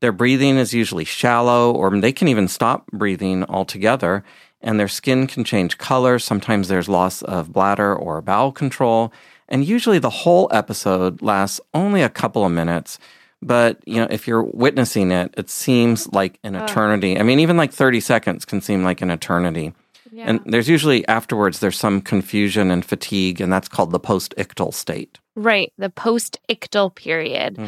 Their 0.00 0.12
breathing 0.12 0.56
is 0.56 0.74
usually 0.74 1.04
shallow, 1.04 1.72
or 1.72 1.98
they 2.00 2.12
can 2.12 2.28
even 2.28 2.48
stop 2.48 2.86
breathing 2.92 3.44
altogether, 3.44 4.24
and 4.60 4.80
their 4.80 4.88
skin 4.88 5.26
can 5.26 5.44
change 5.44 5.78
color. 5.78 6.18
Sometimes 6.18 6.68
there's 6.68 6.88
loss 6.88 7.22
of 7.22 7.52
bladder 7.52 7.94
or 7.94 8.20
bowel 8.20 8.52
control, 8.52 9.12
and 9.48 9.64
usually 9.64 9.98
the 9.98 10.10
whole 10.10 10.48
episode 10.50 11.22
lasts 11.22 11.60
only 11.72 12.02
a 12.02 12.08
couple 12.08 12.44
of 12.44 12.52
minutes. 12.52 12.98
But 13.40 13.80
you 13.86 13.96
know, 13.96 14.08
if 14.10 14.26
you're 14.26 14.42
witnessing 14.42 15.10
it, 15.10 15.34
it 15.36 15.50
seems 15.50 16.10
like 16.12 16.38
an 16.42 16.54
eternity. 16.54 17.18
I 17.18 17.22
mean, 17.22 17.40
even 17.40 17.56
like 17.56 17.72
30 17.72 18.00
seconds 18.00 18.44
can 18.44 18.60
seem 18.60 18.84
like 18.84 19.02
an 19.02 19.10
eternity. 19.10 19.72
Yeah. 20.14 20.26
And 20.28 20.40
there's 20.44 20.68
usually 20.68 21.08
afterwards 21.08 21.60
there's 21.60 21.78
some 21.78 22.02
confusion 22.02 22.70
and 22.70 22.84
fatigue, 22.84 23.40
and 23.40 23.50
that's 23.50 23.68
called 23.68 23.92
the 23.92 23.98
post-ictal 23.98 24.74
state. 24.74 25.18
Right, 25.34 25.72
the 25.78 25.88
post 25.88 26.38
ictal 26.50 26.94
period. 26.94 27.58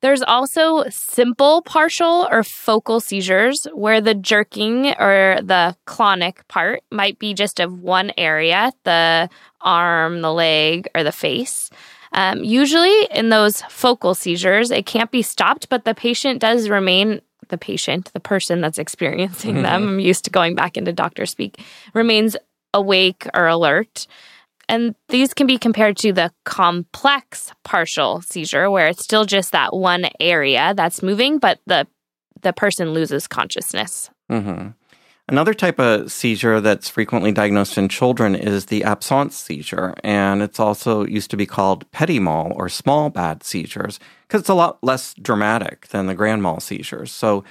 There's 0.00 0.22
also 0.22 0.84
simple 0.88 1.62
partial 1.62 2.28
or 2.30 2.42
focal 2.42 3.00
seizures 3.00 3.66
where 3.72 4.00
the 4.00 4.14
jerking 4.14 4.94
or 4.98 5.38
the 5.42 5.76
clonic 5.86 6.46
part 6.48 6.82
might 6.90 7.18
be 7.18 7.34
just 7.34 7.60
of 7.60 7.80
one 7.80 8.12
area 8.16 8.72
the 8.84 9.28
arm, 9.60 10.20
the 10.20 10.32
leg, 10.32 10.88
or 10.94 11.02
the 11.02 11.12
face. 11.12 11.70
Um, 12.12 12.44
usually, 12.44 13.06
in 13.10 13.30
those 13.30 13.62
focal 13.62 14.14
seizures, 14.14 14.70
it 14.70 14.86
can't 14.86 15.10
be 15.10 15.22
stopped, 15.22 15.68
but 15.68 15.84
the 15.84 15.94
patient 15.94 16.40
does 16.40 16.68
remain 16.68 17.20
the 17.48 17.58
patient, 17.58 18.10
the 18.12 18.20
person 18.20 18.60
that's 18.60 18.78
experiencing 18.78 19.54
them. 19.62 19.88
I'm 19.88 20.00
used 20.00 20.24
to 20.24 20.30
going 20.30 20.54
back 20.54 20.76
into 20.76 20.92
doctor 20.92 21.26
speak, 21.26 21.60
remains 21.94 22.36
awake 22.74 23.26
or 23.34 23.46
alert. 23.46 24.06
And 24.68 24.96
these 25.08 25.32
can 25.32 25.46
be 25.46 25.58
compared 25.58 25.96
to 25.98 26.12
the 26.12 26.32
complex 26.44 27.52
partial 27.62 28.20
seizure, 28.20 28.68
where 28.70 28.88
it's 28.88 29.04
still 29.04 29.24
just 29.24 29.52
that 29.52 29.74
one 29.74 30.06
area 30.18 30.74
that's 30.76 31.02
moving, 31.02 31.38
but 31.38 31.60
the 31.66 31.86
the 32.42 32.52
person 32.52 32.90
loses 32.90 33.26
consciousness. 33.26 34.10
hmm 34.28 34.68
Another 35.28 35.54
type 35.54 35.80
of 35.80 36.12
seizure 36.12 36.60
that's 36.60 36.88
frequently 36.88 37.32
diagnosed 37.32 37.76
in 37.76 37.88
children 37.88 38.36
is 38.36 38.66
the 38.66 38.84
absence 38.84 39.36
seizure, 39.36 39.92
and 40.04 40.40
it's 40.40 40.60
also 40.60 41.04
used 41.04 41.32
to 41.32 41.36
be 41.36 41.46
called 41.46 41.90
petit 41.90 42.20
mal 42.20 42.52
or 42.54 42.68
small 42.68 43.10
bad 43.10 43.42
seizures 43.42 43.98
because 44.22 44.42
it's 44.42 44.48
a 44.48 44.54
lot 44.54 44.78
less 44.84 45.14
dramatic 45.14 45.88
than 45.88 46.06
the 46.06 46.14
grand 46.14 46.44
mal 46.44 46.60
seizures. 46.60 47.10
So 47.10 47.42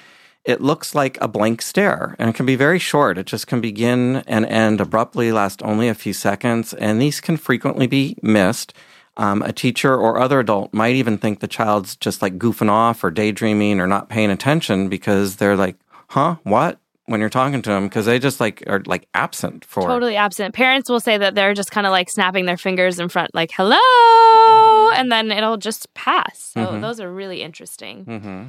it 0.46 0.62
looks 0.62 0.96
like 0.96 1.18
a 1.20 1.28
blank 1.28 1.62
stare, 1.62 2.16
and 2.18 2.30
it 2.30 2.36
can 2.36 2.46
be 2.46 2.56
very 2.56 2.80
short. 2.80 3.18
It 3.18 3.26
just 3.26 3.48
can 3.48 3.60
begin 3.60 4.18
and 4.26 4.46
end 4.46 4.80
abruptly, 4.80 5.34
last 5.34 5.62
only 5.62 5.90
a 5.90 5.96
few 5.96 6.14
seconds, 6.14 6.74
and 6.74 7.02
these 7.02 7.20
can 7.20 7.36
frequently 7.36 7.88
be 7.88 8.16
missed. 8.22 8.74
Um, 9.18 9.42
a 9.42 9.52
teacher 9.52 9.98
or 9.98 10.18
other 10.18 10.40
adult 10.40 10.74
might 10.74 10.96
even 10.96 11.18
think 11.18 11.42
the 11.42 11.48
child's 11.48 11.98
just 11.98 12.22
like 12.22 12.38
goofing 12.38 12.70
off 12.70 13.04
or 13.04 13.12
daydreaming 13.12 13.82
or 13.82 13.88
not 13.88 14.08
paying 14.08 14.32
attention 14.32 14.88
because 14.88 15.38
they're 15.38 15.58
like, 15.58 15.76
huh, 16.08 16.36
what? 16.44 16.80
When 17.08 17.20
you're 17.20 17.30
talking 17.30 17.62
to 17.62 17.70
them, 17.70 17.84
because 17.86 18.08
they 18.08 18.18
just 18.18 18.40
like 18.40 18.64
are 18.66 18.82
like 18.88 19.08
absent 19.14 19.64
for. 19.64 19.84
Totally 19.84 20.16
absent. 20.16 20.56
Parents 20.56 20.90
will 20.90 21.00
say 21.00 21.18
that 21.20 21.36
they're 21.36 21.54
just 21.54 21.70
kind 21.70 21.86
of 21.86 21.92
like 21.92 22.10
snapping 22.10 22.46
their 22.48 22.58
fingers 22.58 23.00
in 23.00 23.10
front, 23.10 23.36
like 23.36 23.52
"hello," 23.54 24.92
and 24.96 25.12
then 25.12 25.32
it'll 25.32 25.58
just 25.58 25.94
pass. 25.94 26.40
So 26.54 26.80
those 26.80 27.00
are 27.00 27.12
really 27.12 27.42
interesting. 27.44 28.06
hmm 28.06 28.44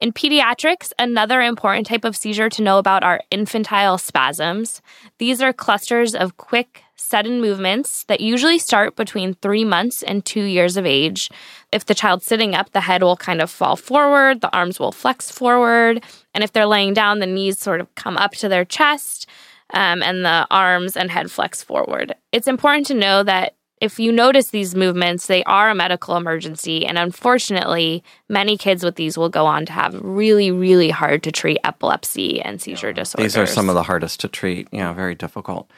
In 0.00 0.12
pediatrics, 0.12 0.92
another 0.96 1.40
important 1.40 1.88
type 1.88 2.04
of 2.04 2.16
seizure 2.16 2.48
to 2.50 2.62
know 2.62 2.78
about 2.78 3.02
are 3.02 3.22
infantile 3.32 3.98
spasms. 3.98 4.80
These 5.18 5.42
are 5.42 5.52
clusters 5.52 6.14
of 6.14 6.36
quick, 6.36 6.82
sudden 6.94 7.40
movements 7.40 8.04
that 8.04 8.20
usually 8.20 8.60
start 8.60 8.94
between 8.94 9.34
three 9.34 9.64
months 9.64 10.04
and 10.04 10.24
two 10.24 10.42
years 10.42 10.76
of 10.76 10.86
age. 10.86 11.30
If 11.72 11.86
the 11.86 11.94
child's 11.94 12.26
sitting 12.26 12.54
up, 12.54 12.70
the 12.70 12.82
head 12.82 13.02
will 13.02 13.16
kind 13.16 13.42
of 13.42 13.50
fall 13.50 13.74
forward, 13.74 14.40
the 14.40 14.54
arms 14.56 14.78
will 14.78 14.92
flex 14.92 15.32
forward, 15.32 16.04
and 16.32 16.44
if 16.44 16.52
they're 16.52 16.66
laying 16.66 16.94
down, 16.94 17.18
the 17.18 17.26
knees 17.26 17.58
sort 17.58 17.80
of 17.80 17.92
come 17.96 18.16
up 18.16 18.32
to 18.32 18.48
their 18.48 18.64
chest, 18.64 19.28
um, 19.74 20.02
and 20.02 20.24
the 20.24 20.46
arms 20.50 20.96
and 20.96 21.10
head 21.10 21.30
flex 21.30 21.62
forward. 21.62 22.14
It's 22.32 22.46
important 22.46 22.86
to 22.86 22.94
know 22.94 23.22
that 23.24 23.54
if 23.80 23.98
you 23.98 24.12
notice 24.12 24.50
these 24.50 24.74
movements, 24.74 25.26
they 25.26 25.44
are 25.44 25.70
a 25.70 25.74
medical 25.74 26.16
emergency. 26.16 26.86
And 26.86 26.98
unfortunately, 26.98 28.02
many 28.28 28.56
kids 28.56 28.84
with 28.84 28.96
these 28.96 29.16
will 29.16 29.28
go 29.28 29.46
on 29.46 29.66
to 29.66 29.72
have 29.72 29.98
really, 30.00 30.50
really 30.50 30.90
hard 30.90 31.22
to 31.24 31.32
treat 31.32 31.58
epilepsy 31.64 32.40
and 32.40 32.60
seizure 32.60 32.92
disorders. 32.92 33.34
These 33.34 33.36
are 33.36 33.46
some 33.46 33.68
of 33.68 33.74
the 33.74 33.82
hardest 33.82 34.20
to 34.20 34.28
treat. 34.28 34.68
Yeah, 34.72 34.92
very 34.92 35.14
difficult. 35.14 35.70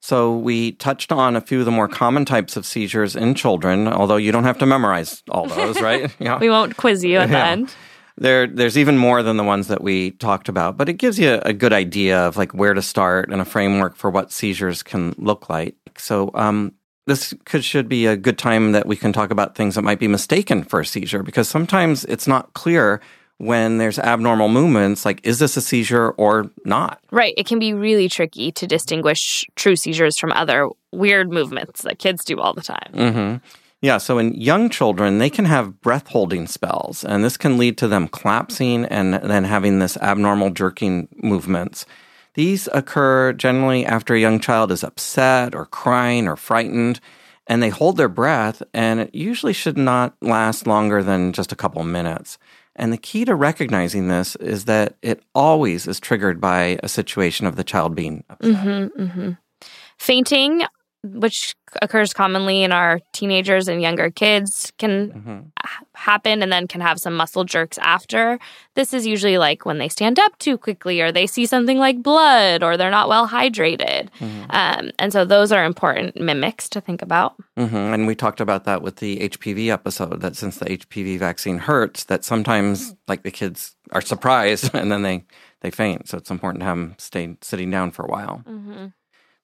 So 0.00 0.36
we 0.36 0.72
touched 0.72 1.12
on 1.12 1.34
a 1.34 1.40
few 1.40 1.60
of 1.60 1.64
the 1.64 1.70
more 1.70 1.88
common 1.88 2.26
types 2.26 2.58
of 2.58 2.66
seizures 2.66 3.16
in 3.16 3.34
children, 3.34 3.88
although 3.88 4.18
you 4.18 4.32
don't 4.32 4.44
have 4.44 4.58
to 4.58 4.66
memorize 4.66 5.22
all 5.30 5.46
those, 5.46 5.80
right? 5.80 6.14
Yeah. 6.20 6.38
We 6.38 6.50
won't 6.50 6.76
quiz 6.76 7.02
you 7.02 7.16
at 7.16 7.30
the 7.30 7.38
end. 7.38 7.74
There, 8.16 8.46
there's 8.46 8.76
even 8.76 8.98
more 8.98 9.22
than 9.22 9.38
the 9.38 9.44
ones 9.44 9.68
that 9.68 9.82
we 9.82 10.12
talked 10.12 10.48
about, 10.48 10.76
but 10.76 10.88
it 10.88 10.94
gives 10.94 11.18
you 11.18 11.40
a 11.42 11.52
good 11.52 11.72
idea 11.72 12.18
of 12.18 12.36
like 12.36 12.52
where 12.52 12.74
to 12.74 12.82
start 12.82 13.30
and 13.30 13.40
a 13.40 13.44
framework 13.44 13.96
for 13.96 14.10
what 14.10 14.30
seizures 14.30 14.82
can 14.82 15.14
look 15.16 15.48
like. 15.48 15.74
So, 15.96 16.30
um, 16.34 16.74
this 17.06 17.34
could 17.44 17.64
should 17.64 17.88
be 17.88 18.06
a 18.06 18.16
good 18.16 18.38
time 18.38 18.72
that 18.72 18.86
we 18.86 18.96
can 18.96 19.12
talk 19.12 19.30
about 19.30 19.54
things 19.54 19.74
that 19.74 19.82
might 19.82 19.98
be 19.98 20.08
mistaken 20.08 20.62
for 20.62 20.80
a 20.80 20.86
seizure 20.86 21.22
because 21.22 21.48
sometimes 21.48 22.04
it's 22.06 22.26
not 22.26 22.54
clear 22.54 23.00
when 23.38 23.78
there's 23.78 23.98
abnormal 23.98 24.48
movements. 24.48 25.04
Like, 25.04 25.20
is 25.24 25.38
this 25.38 25.56
a 25.56 25.60
seizure 25.60 26.10
or 26.10 26.50
not? 26.64 27.00
Right. 27.10 27.34
It 27.36 27.46
can 27.46 27.58
be 27.58 27.74
really 27.74 28.08
tricky 28.08 28.52
to 28.52 28.66
distinguish 28.66 29.44
true 29.56 29.76
seizures 29.76 30.18
from 30.18 30.32
other 30.32 30.68
weird 30.92 31.30
movements 31.30 31.82
that 31.82 31.98
kids 31.98 32.24
do 32.24 32.38
all 32.40 32.54
the 32.54 32.62
time. 32.62 32.92
hmm 32.94 33.36
Yeah, 33.80 33.98
so 33.98 34.18
in 34.18 34.34
young 34.34 34.70
children, 34.70 35.18
they 35.18 35.30
can 35.30 35.44
have 35.44 35.80
breath 35.80 36.08
holding 36.08 36.46
spells, 36.46 37.04
and 37.04 37.24
this 37.24 37.36
can 37.36 37.58
lead 37.58 37.76
to 37.78 37.88
them 37.88 38.08
collapsing 38.08 38.84
and 38.86 39.14
then 39.14 39.44
having 39.44 39.78
this 39.78 39.96
abnormal 39.98 40.50
jerking 40.50 41.08
movements. 41.16 41.84
These 42.34 42.68
occur 42.72 43.32
generally 43.32 43.86
after 43.86 44.14
a 44.14 44.20
young 44.20 44.40
child 44.40 44.70
is 44.72 44.84
upset 44.84 45.54
or 45.54 45.66
crying 45.66 46.28
or 46.28 46.36
frightened, 46.36 47.00
and 47.46 47.62
they 47.62 47.68
hold 47.68 47.96
their 47.96 48.08
breath, 48.08 48.62
and 48.72 49.00
it 49.00 49.14
usually 49.14 49.52
should 49.52 49.78
not 49.78 50.14
last 50.20 50.66
longer 50.66 51.02
than 51.02 51.32
just 51.32 51.52
a 51.52 51.56
couple 51.56 51.82
minutes. 51.84 52.38
And 52.76 52.92
the 52.92 52.98
key 52.98 53.24
to 53.24 53.34
recognizing 53.34 54.08
this 54.08 54.34
is 54.36 54.64
that 54.64 54.96
it 55.00 55.22
always 55.34 55.86
is 55.86 56.00
triggered 56.00 56.40
by 56.40 56.78
a 56.82 56.88
situation 56.88 57.46
of 57.46 57.56
the 57.56 57.64
child 57.64 57.94
being 57.94 58.24
upset. 58.28 58.56
hmm 58.56 58.86
hmm 58.86 59.30
Fainting, 59.98 60.64
which 61.04 61.54
occurs 61.82 62.14
commonly 62.14 62.62
in 62.62 62.72
our 62.72 63.00
teenagers 63.12 63.68
and 63.68 63.82
younger 63.82 64.08
kids, 64.10 64.72
can 64.78 65.10
Mhm. 65.12 65.44
happen 65.94 66.42
and 66.42 66.52
then 66.52 66.66
can 66.66 66.80
have 66.80 66.98
some 66.98 67.14
muscle 67.14 67.44
jerks 67.44 67.78
after. 67.78 68.38
This 68.74 68.94
is 68.94 69.06
usually 69.06 69.36
like 69.38 69.66
when 69.66 69.78
they 69.78 69.88
stand 69.88 70.18
up 70.18 70.38
too 70.38 70.56
quickly 70.56 71.00
or 71.00 71.10
they 71.12 71.26
see 71.26 71.46
something 71.46 71.78
like 71.78 72.02
blood 72.02 72.62
or 72.62 72.76
they're 72.76 72.90
not 72.90 73.08
well 73.08 73.28
hydrated. 73.28 74.08
Um, 74.50 74.90
and 74.98 75.12
so 75.12 75.24
those 75.24 75.52
are 75.52 75.64
important 75.64 76.16
mimics 76.20 76.68
to 76.70 76.80
think 76.80 77.02
about. 77.02 77.34
hmm 77.56 77.74
And 77.94 78.06
we 78.06 78.14
talked 78.14 78.40
about 78.40 78.64
that 78.64 78.80
with 78.82 78.96
the 78.96 79.18
HPV 79.20 79.70
episode. 79.70 80.20
That 80.20 80.36
since 80.36 80.56
the 80.58 80.66
HPV 80.70 81.18
vaccine 81.18 81.58
hurts, 81.58 82.04
that 82.04 82.24
sometimes 82.24 82.94
like 83.08 83.22
the 83.24 83.30
kids 83.30 83.74
are 83.92 84.00
surprised 84.00 84.70
and 84.74 84.90
then 84.90 85.02
they 85.02 85.24
they 85.60 85.70
faint. 85.70 86.08
So 86.08 86.18
it's 86.18 86.30
important 86.30 86.60
to 86.60 86.66
have 86.66 86.76
them 86.76 86.94
stay 86.98 87.36
sitting 87.40 87.70
down 87.70 87.90
for 87.90 88.04
a 88.04 88.08
while. 88.08 88.42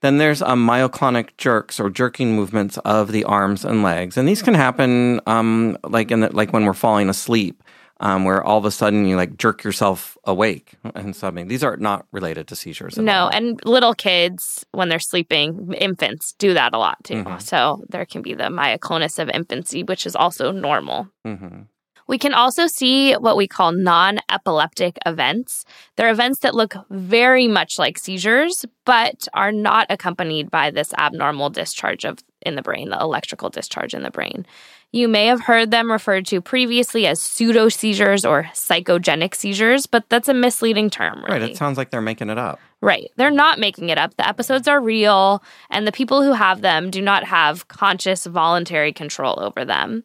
Then 0.02 0.19
there's 0.19 0.40
um, 0.42 0.66
myoclonic 0.66 1.37
jerks 1.37 1.78
or 1.78 1.90
jerking 1.90 2.35
movements 2.35 2.78
of 2.78 3.12
the 3.12 3.25
arms 3.25 3.64
and 3.64 3.83
legs, 3.83 4.16
and 4.16 4.26
these 4.26 4.42
can 4.42 4.54
happen 4.54 5.21
um, 5.26 5.76
like 5.85 6.11
in 6.11 6.21
the, 6.21 6.35
like 6.35 6.52
when 6.52 6.64
we're 6.64 6.73
falling 6.73 7.11
asleep, 7.11 7.62
um, 8.00 8.25
where 8.25 8.42
all 8.42 8.57
of 8.57 8.64
a 8.64 8.71
sudden 8.71 9.04
you 9.04 9.14
like 9.16 9.37
jerk 9.37 9.62
yourself 9.62 10.16
awake 10.25 10.73
and 10.95 11.14
something. 11.14 11.49
These 11.49 11.62
are 11.62 11.76
not 11.76 12.07
related 12.12 12.49
to 12.49 12.57
seizures. 12.57 12.97
at 12.97 13.04
No, 13.04 13.25
all. 13.25 13.28
and 13.28 13.61
little 13.66 13.92
kids 13.92 14.64
when 14.73 14.88
they're 14.88 14.99
sleeping, 14.99 15.75
infants 15.75 16.33
do 16.38 16.54
that 16.54 16.73
a 16.73 16.78
lot 16.78 16.97
too. 17.04 17.23
Mhm. 17.23 17.42
So 17.42 17.85
there 17.90 18.07
can 18.07 18.23
be 18.23 18.33
the 18.33 18.45
myoclonus 18.45 19.19
of 19.19 19.28
infancy, 19.28 19.83
which 19.83 20.07
is 20.07 20.16
also 20.16 20.50
normal. 20.50 21.09
Mhm. 21.26 21.66
We 22.10 22.18
can 22.18 22.34
also 22.34 22.66
see 22.66 23.12
what 23.12 23.36
we 23.36 23.46
call 23.46 23.70
non 23.70 24.18
epileptic 24.28 24.98
events. 25.06 25.64
They're 25.94 26.10
events 26.10 26.40
that 26.40 26.56
look 26.56 26.74
very 26.90 27.46
much 27.46 27.78
like 27.78 27.98
seizures, 27.98 28.66
but 28.84 29.28
are 29.32 29.52
not 29.52 29.86
accompanied 29.90 30.50
by 30.50 30.72
this 30.72 30.92
abnormal 30.98 31.50
discharge 31.50 32.04
of 32.04 32.18
in 32.42 32.56
the 32.56 32.62
brain, 32.62 32.88
the 32.88 32.98
electrical 32.98 33.48
discharge 33.48 33.94
in 33.94 34.02
the 34.02 34.10
brain. 34.10 34.44
You 34.90 35.06
may 35.06 35.26
have 35.26 35.42
heard 35.42 35.70
them 35.70 35.88
referred 35.88 36.26
to 36.26 36.40
previously 36.40 37.06
as 37.06 37.22
pseudo 37.22 37.68
seizures 37.68 38.24
or 38.24 38.50
psychogenic 38.54 39.36
seizures, 39.36 39.86
but 39.86 40.08
that's 40.08 40.28
a 40.28 40.34
misleading 40.34 40.90
term, 40.90 41.22
really. 41.22 41.42
Right. 41.42 41.50
It 41.50 41.56
sounds 41.56 41.78
like 41.78 41.90
they're 41.90 42.00
making 42.00 42.28
it 42.28 42.38
up. 42.38 42.58
Right. 42.80 43.08
They're 43.14 43.30
not 43.30 43.60
making 43.60 43.90
it 43.90 43.98
up. 43.98 44.16
The 44.16 44.26
episodes 44.26 44.66
are 44.66 44.80
real, 44.80 45.44
and 45.70 45.86
the 45.86 45.92
people 45.92 46.24
who 46.24 46.32
have 46.32 46.62
them 46.62 46.90
do 46.90 47.00
not 47.00 47.22
have 47.22 47.68
conscious, 47.68 48.26
voluntary 48.26 48.92
control 48.92 49.38
over 49.38 49.64
them. 49.64 50.02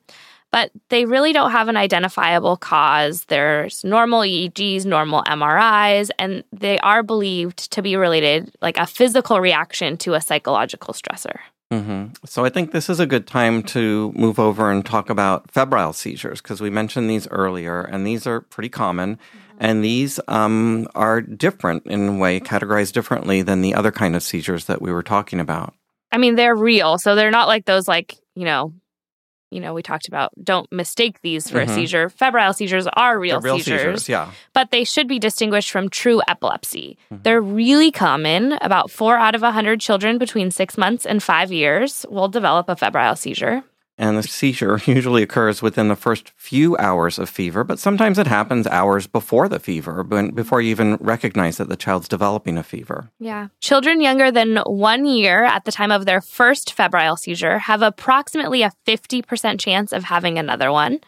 But 0.55 0.71
they 0.87 1.03
really 1.03 1.33
don't 1.33 1.51
have 1.51 1.67
an 1.67 1.75
identifiable 1.75 2.55
cause. 2.55 3.25
There's 3.25 3.83
normal 3.83 4.21
EEGs, 4.21 4.85
normal 4.85 5.21
MRIs, 5.23 6.11
and 6.17 6.45
they 6.53 6.79
are 6.79 7.03
believed 7.03 7.69
to 7.73 7.81
be 7.81 7.97
related, 7.97 8.55
like 8.61 8.77
a 8.77 8.87
physical 8.87 9.41
reaction 9.41 9.97
to 9.97 10.13
a 10.13 10.21
psychological 10.21 10.93
stressor. 10.93 11.39
hmm 11.73 12.05
So 12.25 12.45
I 12.45 12.49
think 12.49 12.71
this 12.71 12.89
is 12.89 13.01
a 13.01 13.05
good 13.05 13.27
time 13.27 13.63
to 13.63 14.13
move 14.15 14.39
over 14.39 14.71
and 14.71 14.85
talk 14.85 15.09
about 15.09 15.51
febrile 15.51 15.91
seizures 15.91 16.41
because 16.41 16.61
we 16.61 16.69
mentioned 16.69 17.09
these 17.09 17.27
earlier, 17.31 17.81
and 17.81 18.07
these 18.07 18.25
are 18.25 18.39
pretty 18.39 18.69
common, 18.69 19.19
and 19.59 19.83
these 19.83 20.21
um, 20.29 20.87
are 20.95 21.19
different 21.19 21.85
in 21.85 22.07
a 22.07 22.17
way, 22.17 22.39
categorized 22.39 22.93
differently 22.93 23.41
than 23.41 23.61
the 23.61 23.73
other 23.73 23.91
kind 23.91 24.15
of 24.15 24.23
seizures 24.23 24.67
that 24.67 24.81
we 24.81 24.93
were 24.93 25.03
talking 25.03 25.41
about. 25.41 25.73
I 26.13 26.17
mean, 26.17 26.35
they're 26.35 26.55
real, 26.55 26.97
so 26.97 27.13
they're 27.13 27.29
not 27.29 27.49
like 27.49 27.65
those, 27.65 27.89
like, 27.89 28.15
you 28.35 28.45
know, 28.45 28.71
you 29.55 29.61
know, 29.61 29.73
we 29.73 29.81
talked 29.81 30.07
about 30.09 30.31
don't 30.43 30.69
mistake 30.71 31.21
these 31.21 31.49
for 31.49 31.59
Mhm. 31.59 31.69
a 31.69 31.73
seizure. 31.73 32.09
Febrile 32.09 32.53
seizures 32.53 32.87
are 32.93 33.17
real, 33.17 33.39
real 33.39 33.57
seizures. 33.57 33.79
seizures, 34.03 34.09
yeah. 34.09 34.27
but 34.53 34.69
they 34.71 34.83
should 34.83 35.07
be 35.07 35.17
distinguished 35.17 35.71
from 35.71 35.89
true 35.89 36.21
epilepsy. 36.27 36.97
Mhm. 37.11 37.23
They're 37.23 37.41
really 37.41 37.89
common. 37.91 38.53
About 38.61 38.91
four 38.91 39.17
out 39.17 39.33
of 39.33 39.43
a 39.43 39.51
100 39.51 39.79
children 39.79 40.17
between 40.17 40.51
six 40.51 40.77
months 40.77 41.05
and 41.05 41.23
five 41.23 41.51
years 41.51 42.05
will 42.09 42.27
develop 42.27 42.67
a 42.69 42.75
febrile 42.75 43.15
seizure. 43.15 43.63
And 43.97 44.17
the 44.17 44.23
seizure 44.23 44.79
usually 44.85 45.23
occurs 45.23 45.61
within 45.61 45.87
the 45.87 45.95
first 45.95 46.31
few 46.35 46.75
hours 46.77 47.17
of 47.17 47.29
fever, 47.29 47.63
but 47.63 47.79
sometimes 47.79 48.19
it 48.19 48.27
happens 48.27 48.67
hours 48.67 49.07
before 49.07 49.47
the 49.47 49.59
fever, 49.59 50.03
before 50.03 50.61
you 50.61 50.71
even 50.71 50.95
recognize 50.95 51.57
that 51.57 51.69
the 51.69 51.77
child's 51.77 52.07
developing 52.07 52.57
a 52.57 52.63
fever. 52.63 53.09
Yeah. 53.19 53.47
Children 53.61 54.01
younger 54.01 54.31
than 54.31 54.57
one 54.65 55.05
year 55.05 55.43
at 55.45 55.65
the 55.65 55.71
time 55.71 55.91
of 55.91 56.05
their 56.05 56.21
first 56.21 56.73
febrile 56.73 57.17
seizure 57.17 57.59
have 57.59 57.81
approximately 57.81 58.63
a 58.63 58.71
50% 58.85 59.59
chance 59.59 59.93
of 59.93 60.03
having 60.03 60.37
another 60.37 60.71
one. 60.71 60.99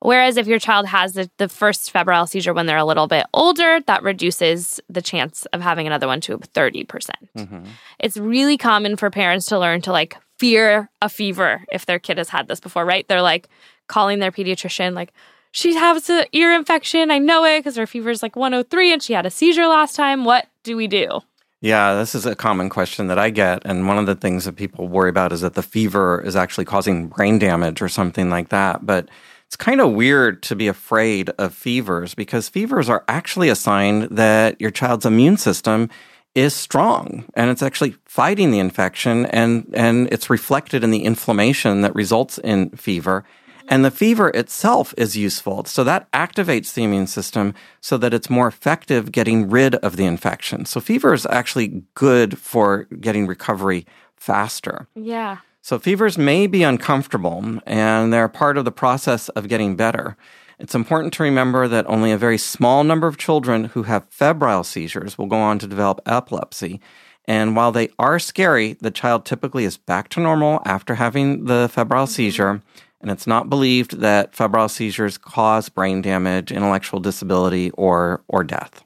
Whereas 0.00 0.36
if 0.36 0.46
your 0.46 0.58
child 0.58 0.86
has 0.86 1.14
the, 1.14 1.30
the 1.38 1.48
first 1.48 1.90
febrile 1.90 2.26
seizure 2.26 2.52
when 2.52 2.66
they're 2.66 2.76
a 2.76 2.84
little 2.84 3.06
bit 3.06 3.24
older, 3.32 3.80
that 3.86 4.02
reduces 4.02 4.78
the 4.90 5.00
chance 5.00 5.46
of 5.54 5.62
having 5.62 5.86
another 5.86 6.06
one 6.06 6.20
to 6.22 6.38
30%. 6.38 6.88
percent 6.88 7.16
hmm 7.34 7.64
it's 7.98 8.18
really 8.18 8.58
common 8.58 8.94
for 8.94 9.10
parents 9.10 9.46
to 9.46 9.58
learn 9.58 9.80
to 9.80 9.90
like 9.90 10.18
fear 10.38 10.90
a 11.00 11.08
fever 11.08 11.62
if 11.72 11.86
their 11.86 11.98
kid 11.98 12.18
has 12.18 12.28
had 12.28 12.48
this 12.48 12.60
before, 12.60 12.84
right? 12.84 13.06
They're 13.08 13.22
like 13.22 13.48
calling 13.86 14.18
their 14.18 14.32
pediatrician, 14.32 14.94
like, 14.94 15.12
she 15.52 15.74
has 15.74 16.10
an 16.10 16.26
ear 16.32 16.52
infection. 16.52 17.10
I 17.10 17.18
know 17.18 17.44
it 17.44 17.60
because 17.60 17.76
her 17.76 17.86
fever 17.86 18.10
is 18.10 18.22
like 18.22 18.36
103 18.36 18.92
and 18.92 19.02
she 19.02 19.14
had 19.14 19.24
a 19.24 19.30
seizure 19.30 19.66
last 19.66 19.96
time. 19.96 20.26
What 20.26 20.48
do 20.64 20.76
we 20.76 20.86
do? 20.86 21.20
Yeah, 21.62 21.94
this 21.94 22.14
is 22.14 22.26
a 22.26 22.36
common 22.36 22.68
question 22.68 23.06
that 23.06 23.18
I 23.18 23.30
get. 23.30 23.62
And 23.64 23.88
one 23.88 23.96
of 23.96 24.04
the 24.04 24.14
things 24.14 24.44
that 24.44 24.56
people 24.56 24.86
worry 24.86 25.08
about 25.08 25.32
is 25.32 25.40
that 25.40 25.54
the 25.54 25.62
fever 25.62 26.20
is 26.20 26.36
actually 26.36 26.66
causing 26.66 27.08
brain 27.08 27.38
damage 27.38 27.80
or 27.80 27.88
something 27.88 28.28
like 28.28 28.50
that. 28.50 28.84
But 28.84 29.08
it's 29.46 29.56
kind 29.56 29.80
of 29.80 29.92
weird 29.92 30.42
to 30.44 30.56
be 30.56 30.68
afraid 30.68 31.30
of 31.38 31.54
fevers 31.54 32.14
because 32.14 32.50
fevers 32.50 32.90
are 32.90 33.04
actually 33.08 33.48
a 33.48 33.56
sign 33.56 34.08
that 34.14 34.60
your 34.60 34.70
child's 34.70 35.06
immune 35.06 35.38
system 35.38 35.88
is 36.36 36.54
strong 36.54 37.24
and 37.34 37.50
it's 37.50 37.62
actually 37.62 37.96
fighting 38.04 38.50
the 38.50 38.58
infection 38.58 39.24
and, 39.26 39.66
and 39.72 40.06
it's 40.12 40.28
reflected 40.28 40.84
in 40.84 40.90
the 40.90 41.02
inflammation 41.02 41.80
that 41.80 41.94
results 41.94 42.36
in 42.38 42.68
fever. 42.70 43.24
And 43.68 43.84
the 43.84 43.90
fever 43.90 44.28
itself 44.28 44.94
is 44.98 45.16
useful. 45.16 45.64
So 45.64 45.82
that 45.84 46.12
activates 46.12 46.74
the 46.74 46.84
immune 46.84 47.06
system 47.06 47.54
so 47.80 47.96
that 47.96 48.14
it's 48.14 48.30
more 48.30 48.46
effective 48.46 49.10
getting 49.10 49.48
rid 49.48 49.76
of 49.76 49.96
the 49.96 50.04
infection. 50.04 50.66
So 50.66 50.78
fever 50.78 51.14
is 51.14 51.26
actually 51.26 51.82
good 51.94 52.38
for 52.38 52.84
getting 53.00 53.26
recovery 53.26 53.86
faster. 54.16 54.86
Yeah. 54.94 55.38
So 55.62 55.78
fevers 55.78 56.16
may 56.18 56.46
be 56.46 56.62
uncomfortable 56.62 57.60
and 57.66 58.12
they're 58.12 58.28
part 58.28 58.58
of 58.58 58.66
the 58.66 58.70
process 58.70 59.30
of 59.30 59.48
getting 59.48 59.74
better. 59.74 60.16
It's 60.58 60.74
important 60.74 61.12
to 61.14 61.22
remember 61.22 61.68
that 61.68 61.86
only 61.86 62.12
a 62.12 62.18
very 62.18 62.38
small 62.38 62.82
number 62.82 63.06
of 63.06 63.18
children 63.18 63.64
who 63.64 63.82
have 63.82 64.08
febrile 64.08 64.64
seizures 64.64 65.18
will 65.18 65.26
go 65.26 65.36
on 65.36 65.58
to 65.58 65.66
develop 65.66 66.00
epilepsy. 66.06 66.80
And 67.26 67.54
while 67.56 67.72
they 67.72 67.90
are 67.98 68.18
scary, 68.18 68.74
the 68.74 68.90
child 68.90 69.26
typically 69.26 69.64
is 69.64 69.76
back 69.76 70.08
to 70.10 70.20
normal 70.20 70.62
after 70.64 70.94
having 70.94 71.44
the 71.44 71.68
febrile 71.70 72.04
mm-hmm. 72.04 72.12
seizure. 72.12 72.62
And 73.02 73.10
it's 73.10 73.26
not 73.26 73.50
believed 73.50 74.00
that 74.00 74.34
febrile 74.34 74.70
seizures 74.70 75.18
cause 75.18 75.68
brain 75.68 76.00
damage, 76.00 76.50
intellectual 76.50 77.00
disability, 77.00 77.70
or, 77.72 78.22
or 78.28 78.42
death. 78.42 78.82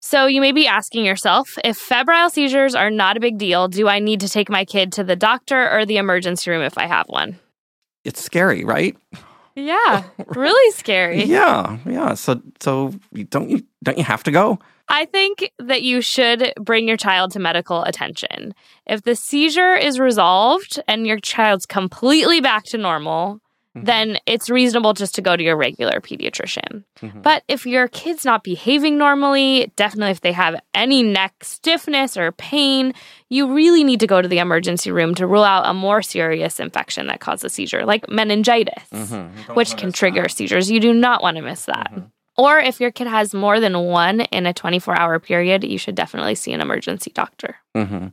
So 0.00 0.26
you 0.26 0.40
may 0.40 0.52
be 0.52 0.66
asking 0.66 1.04
yourself 1.04 1.58
if 1.64 1.76
febrile 1.76 2.30
seizures 2.30 2.74
are 2.74 2.90
not 2.90 3.16
a 3.16 3.20
big 3.20 3.38
deal, 3.38 3.68
do 3.68 3.88
I 3.88 3.98
need 3.98 4.20
to 4.20 4.28
take 4.28 4.48
my 4.48 4.64
kid 4.64 4.92
to 4.92 5.04
the 5.04 5.16
doctor 5.16 5.68
or 5.70 5.84
the 5.84 5.98
emergency 5.98 6.50
room 6.50 6.62
if 6.62 6.78
I 6.78 6.86
have 6.86 7.06
one? 7.08 7.38
It's 8.04 8.22
scary, 8.22 8.64
right? 8.64 8.96
Yeah, 9.56 10.04
really 10.28 10.72
scary. 10.72 11.24
Yeah, 11.24 11.78
yeah. 11.86 12.14
So, 12.14 12.40
so 12.60 12.92
don't 13.30 13.50
you 13.50 13.62
don't 13.82 13.98
you 13.98 14.04
have 14.04 14.22
to 14.24 14.30
go? 14.30 14.58
I 14.88 15.06
think 15.06 15.50
that 15.58 15.82
you 15.82 16.00
should 16.00 16.52
bring 16.60 16.86
your 16.86 16.96
child 16.96 17.32
to 17.32 17.40
medical 17.40 17.82
attention. 17.82 18.54
If 18.86 19.02
the 19.02 19.16
seizure 19.16 19.74
is 19.74 19.98
resolved 19.98 20.80
and 20.86 21.06
your 21.06 21.18
child's 21.18 21.66
completely 21.66 22.40
back 22.40 22.64
to 22.66 22.78
normal, 22.78 23.40
Mhm. 23.76 23.84
then 23.84 24.18
it's 24.26 24.48
reasonable 24.48 24.94
just 24.94 25.14
to 25.16 25.22
go 25.22 25.36
to 25.36 25.42
your 25.42 25.56
regular 25.56 26.00
pediatrician. 26.00 26.84
Mhm. 27.02 27.22
But 27.22 27.42
if 27.46 27.66
your 27.66 27.88
kid's 27.88 28.24
not 28.24 28.42
behaving 28.42 28.96
normally, 28.96 29.70
definitely 29.76 30.12
if 30.12 30.22
they 30.22 30.32
have 30.32 30.56
any 30.74 31.02
neck 31.02 31.34
stiffness 31.42 32.16
or 32.16 32.32
pain, 32.32 32.94
you 33.28 33.52
really 33.54 33.84
need 33.84 34.00
to 34.00 34.06
go 34.06 34.22
to 34.22 34.28
the 34.28 34.38
emergency 34.38 34.90
room 34.90 35.14
to 35.16 35.26
rule 35.26 35.44
out 35.44 35.68
a 35.68 35.74
more 35.74 36.00
serious 36.00 36.58
infection 36.58 37.06
that 37.08 37.20
causes 37.20 37.52
seizure, 37.52 37.84
like 37.84 38.08
meningitis 38.08 38.84
Mhm. 38.92 39.54
which 39.54 39.76
can 39.76 39.92
trigger 39.92 40.28
seizures. 40.28 40.70
You 40.70 40.80
do 40.80 40.92
not 40.94 41.22
want 41.22 41.36
to 41.36 41.42
miss 41.42 41.66
that. 41.66 41.92
Mhm. 41.94 42.04
Or 42.38 42.58
if 42.58 42.80
your 42.80 42.90
kid 42.90 43.06
has 43.06 43.32
more 43.34 43.60
than 43.60 43.78
one 43.78 44.20
in 44.20 44.44
a 44.46 44.52
24 44.52 44.98
hour 44.98 45.18
period, 45.18 45.64
you 45.64 45.78
should 45.78 45.94
definitely 45.94 46.34
see 46.34 46.52
an 46.52 46.60
emergency 46.60 47.10
doctor. 47.14 47.56
hmm 47.74 48.08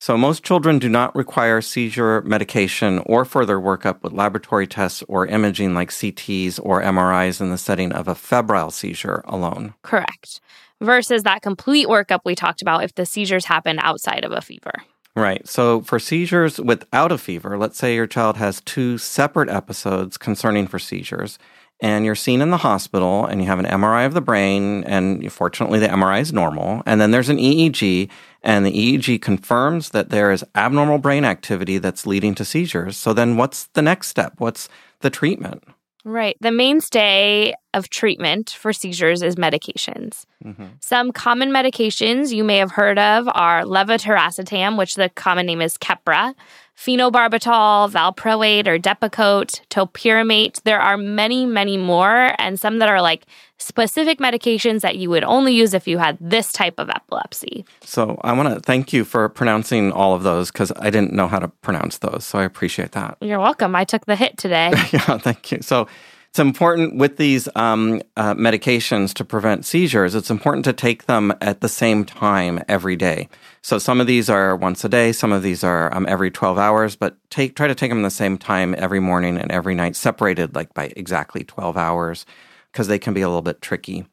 So, 0.00 0.16
most 0.16 0.44
children 0.44 0.78
do 0.78 0.88
not 0.88 1.14
require 1.16 1.60
seizure 1.60 2.22
medication 2.22 3.00
or 3.04 3.24
further 3.24 3.58
workup 3.58 4.00
with 4.02 4.12
laboratory 4.12 4.66
tests 4.66 5.02
or 5.08 5.26
imaging 5.26 5.74
like 5.74 5.90
CTs 5.90 6.60
or 6.62 6.80
MRIs 6.80 7.40
in 7.40 7.50
the 7.50 7.58
setting 7.58 7.92
of 7.92 8.06
a 8.06 8.14
febrile 8.14 8.70
seizure 8.70 9.22
alone. 9.24 9.74
Correct. 9.82 10.40
Versus 10.80 11.24
that 11.24 11.42
complete 11.42 11.88
workup 11.88 12.20
we 12.24 12.36
talked 12.36 12.62
about 12.62 12.84
if 12.84 12.94
the 12.94 13.04
seizures 13.04 13.46
happen 13.46 13.80
outside 13.80 14.24
of 14.24 14.30
a 14.30 14.40
fever. 14.40 14.72
Right. 15.16 15.46
So, 15.48 15.80
for 15.80 15.98
seizures 15.98 16.60
without 16.60 17.10
a 17.10 17.18
fever, 17.18 17.58
let's 17.58 17.76
say 17.76 17.96
your 17.96 18.06
child 18.06 18.36
has 18.36 18.60
two 18.60 18.98
separate 18.98 19.48
episodes 19.48 20.16
concerning 20.16 20.68
for 20.68 20.78
seizures, 20.78 21.40
and 21.80 22.04
you're 22.04 22.14
seen 22.14 22.40
in 22.40 22.50
the 22.50 22.58
hospital 22.58 23.24
and 23.24 23.40
you 23.40 23.46
have 23.46 23.58
an 23.58 23.66
MRI 23.66 24.06
of 24.06 24.14
the 24.14 24.20
brain, 24.20 24.84
and 24.84 25.32
fortunately 25.32 25.78
the 25.78 25.88
MRI 25.88 26.20
is 26.20 26.32
normal, 26.32 26.82
and 26.86 27.00
then 27.00 27.10
there's 27.10 27.28
an 27.28 27.38
EEG, 27.38 28.08
and 28.42 28.66
the 28.66 28.72
EEG 28.72 29.20
confirms 29.22 29.90
that 29.90 30.10
there 30.10 30.32
is 30.32 30.44
abnormal 30.54 30.98
brain 30.98 31.24
activity 31.24 31.78
that's 31.78 32.06
leading 32.06 32.34
to 32.34 32.44
seizures. 32.44 32.96
So, 32.96 33.12
then 33.12 33.36
what's 33.36 33.66
the 33.66 33.82
next 33.82 34.08
step? 34.08 34.34
What's 34.38 34.68
the 35.00 35.10
treatment? 35.10 35.62
Right. 36.04 36.36
The 36.40 36.52
mainstay 36.52 37.54
of 37.74 37.90
treatment 37.90 38.50
for 38.50 38.72
seizures 38.72 39.22
is 39.22 39.36
medications. 39.36 40.24
Mm-hmm. 40.44 40.64
Some 40.80 41.12
common 41.12 41.50
medications 41.50 42.32
you 42.32 42.44
may 42.44 42.58
have 42.58 42.70
heard 42.70 42.98
of 42.98 43.28
are 43.34 43.62
levetiracetam, 43.62 44.78
which 44.78 44.94
the 44.94 45.08
common 45.10 45.46
name 45.46 45.60
is 45.60 45.76
Keppra, 45.76 46.34
phenobarbital, 46.76 47.90
valproate 47.90 48.66
or 48.66 48.78
Depakote, 48.78 49.60
topiramate. 49.68 50.62
There 50.62 50.80
are 50.80 50.96
many, 50.96 51.44
many 51.44 51.76
more, 51.76 52.34
and 52.38 52.58
some 52.58 52.78
that 52.78 52.88
are 52.88 53.02
like 53.02 53.26
specific 53.58 54.18
medications 54.18 54.80
that 54.80 54.96
you 54.96 55.10
would 55.10 55.24
only 55.24 55.52
use 55.52 55.74
if 55.74 55.86
you 55.86 55.98
had 55.98 56.16
this 56.20 56.52
type 56.52 56.78
of 56.78 56.88
epilepsy. 56.88 57.64
So 57.82 58.20
I 58.22 58.32
want 58.32 58.54
to 58.54 58.60
thank 58.60 58.92
you 58.92 59.04
for 59.04 59.28
pronouncing 59.28 59.92
all 59.92 60.14
of 60.14 60.22
those 60.22 60.50
because 60.50 60.72
I 60.76 60.90
didn't 60.90 61.12
know 61.12 61.28
how 61.28 61.38
to 61.38 61.48
pronounce 61.48 61.98
those. 61.98 62.24
So 62.24 62.38
I 62.38 62.44
appreciate 62.44 62.92
that. 62.92 63.18
You're 63.20 63.40
welcome. 63.40 63.74
I 63.74 63.84
took 63.84 64.06
the 64.06 64.16
hit 64.16 64.38
today. 64.38 64.70
yeah, 64.92 65.18
thank 65.18 65.52
you. 65.52 65.58
So 65.60 65.88
it's 66.30 66.38
important 66.38 66.96
with 66.96 67.16
these 67.16 67.48
um, 67.56 68.02
uh, 68.16 68.34
medications 68.34 69.14
to 69.14 69.24
prevent 69.24 69.64
seizures. 69.64 70.14
It's 70.14 70.30
important 70.30 70.64
to 70.66 70.72
take 70.72 71.06
them 71.06 71.32
at 71.40 71.60
the 71.60 71.68
same 71.68 72.04
time 72.04 72.62
every 72.68 72.96
day. 72.96 73.28
So 73.62 73.78
some 73.78 74.00
of 74.00 74.06
these 74.06 74.30
are 74.30 74.54
once 74.54 74.84
a 74.84 74.88
day, 74.88 75.12
some 75.12 75.32
of 75.32 75.42
these 75.42 75.64
are 75.64 75.92
um, 75.94 76.06
every 76.08 76.30
12 76.30 76.58
hours, 76.58 76.96
but 76.96 77.16
take 77.30 77.56
try 77.56 77.66
to 77.66 77.74
take 77.74 77.90
them 77.90 78.02
the 78.02 78.10
same 78.10 78.38
time 78.38 78.74
every 78.78 79.00
morning 79.00 79.36
and 79.36 79.50
every 79.50 79.74
night, 79.74 79.96
separated 79.96 80.54
like 80.54 80.72
by 80.74 80.92
exactly 80.96 81.44
12 81.44 81.76
hours, 81.76 82.26
because 82.72 82.88
they 82.88 82.98
can 82.98 83.14
be 83.14 83.22
a 83.22 83.28
little 83.28 83.42
bit 83.42 83.60
tricky. 83.62 84.06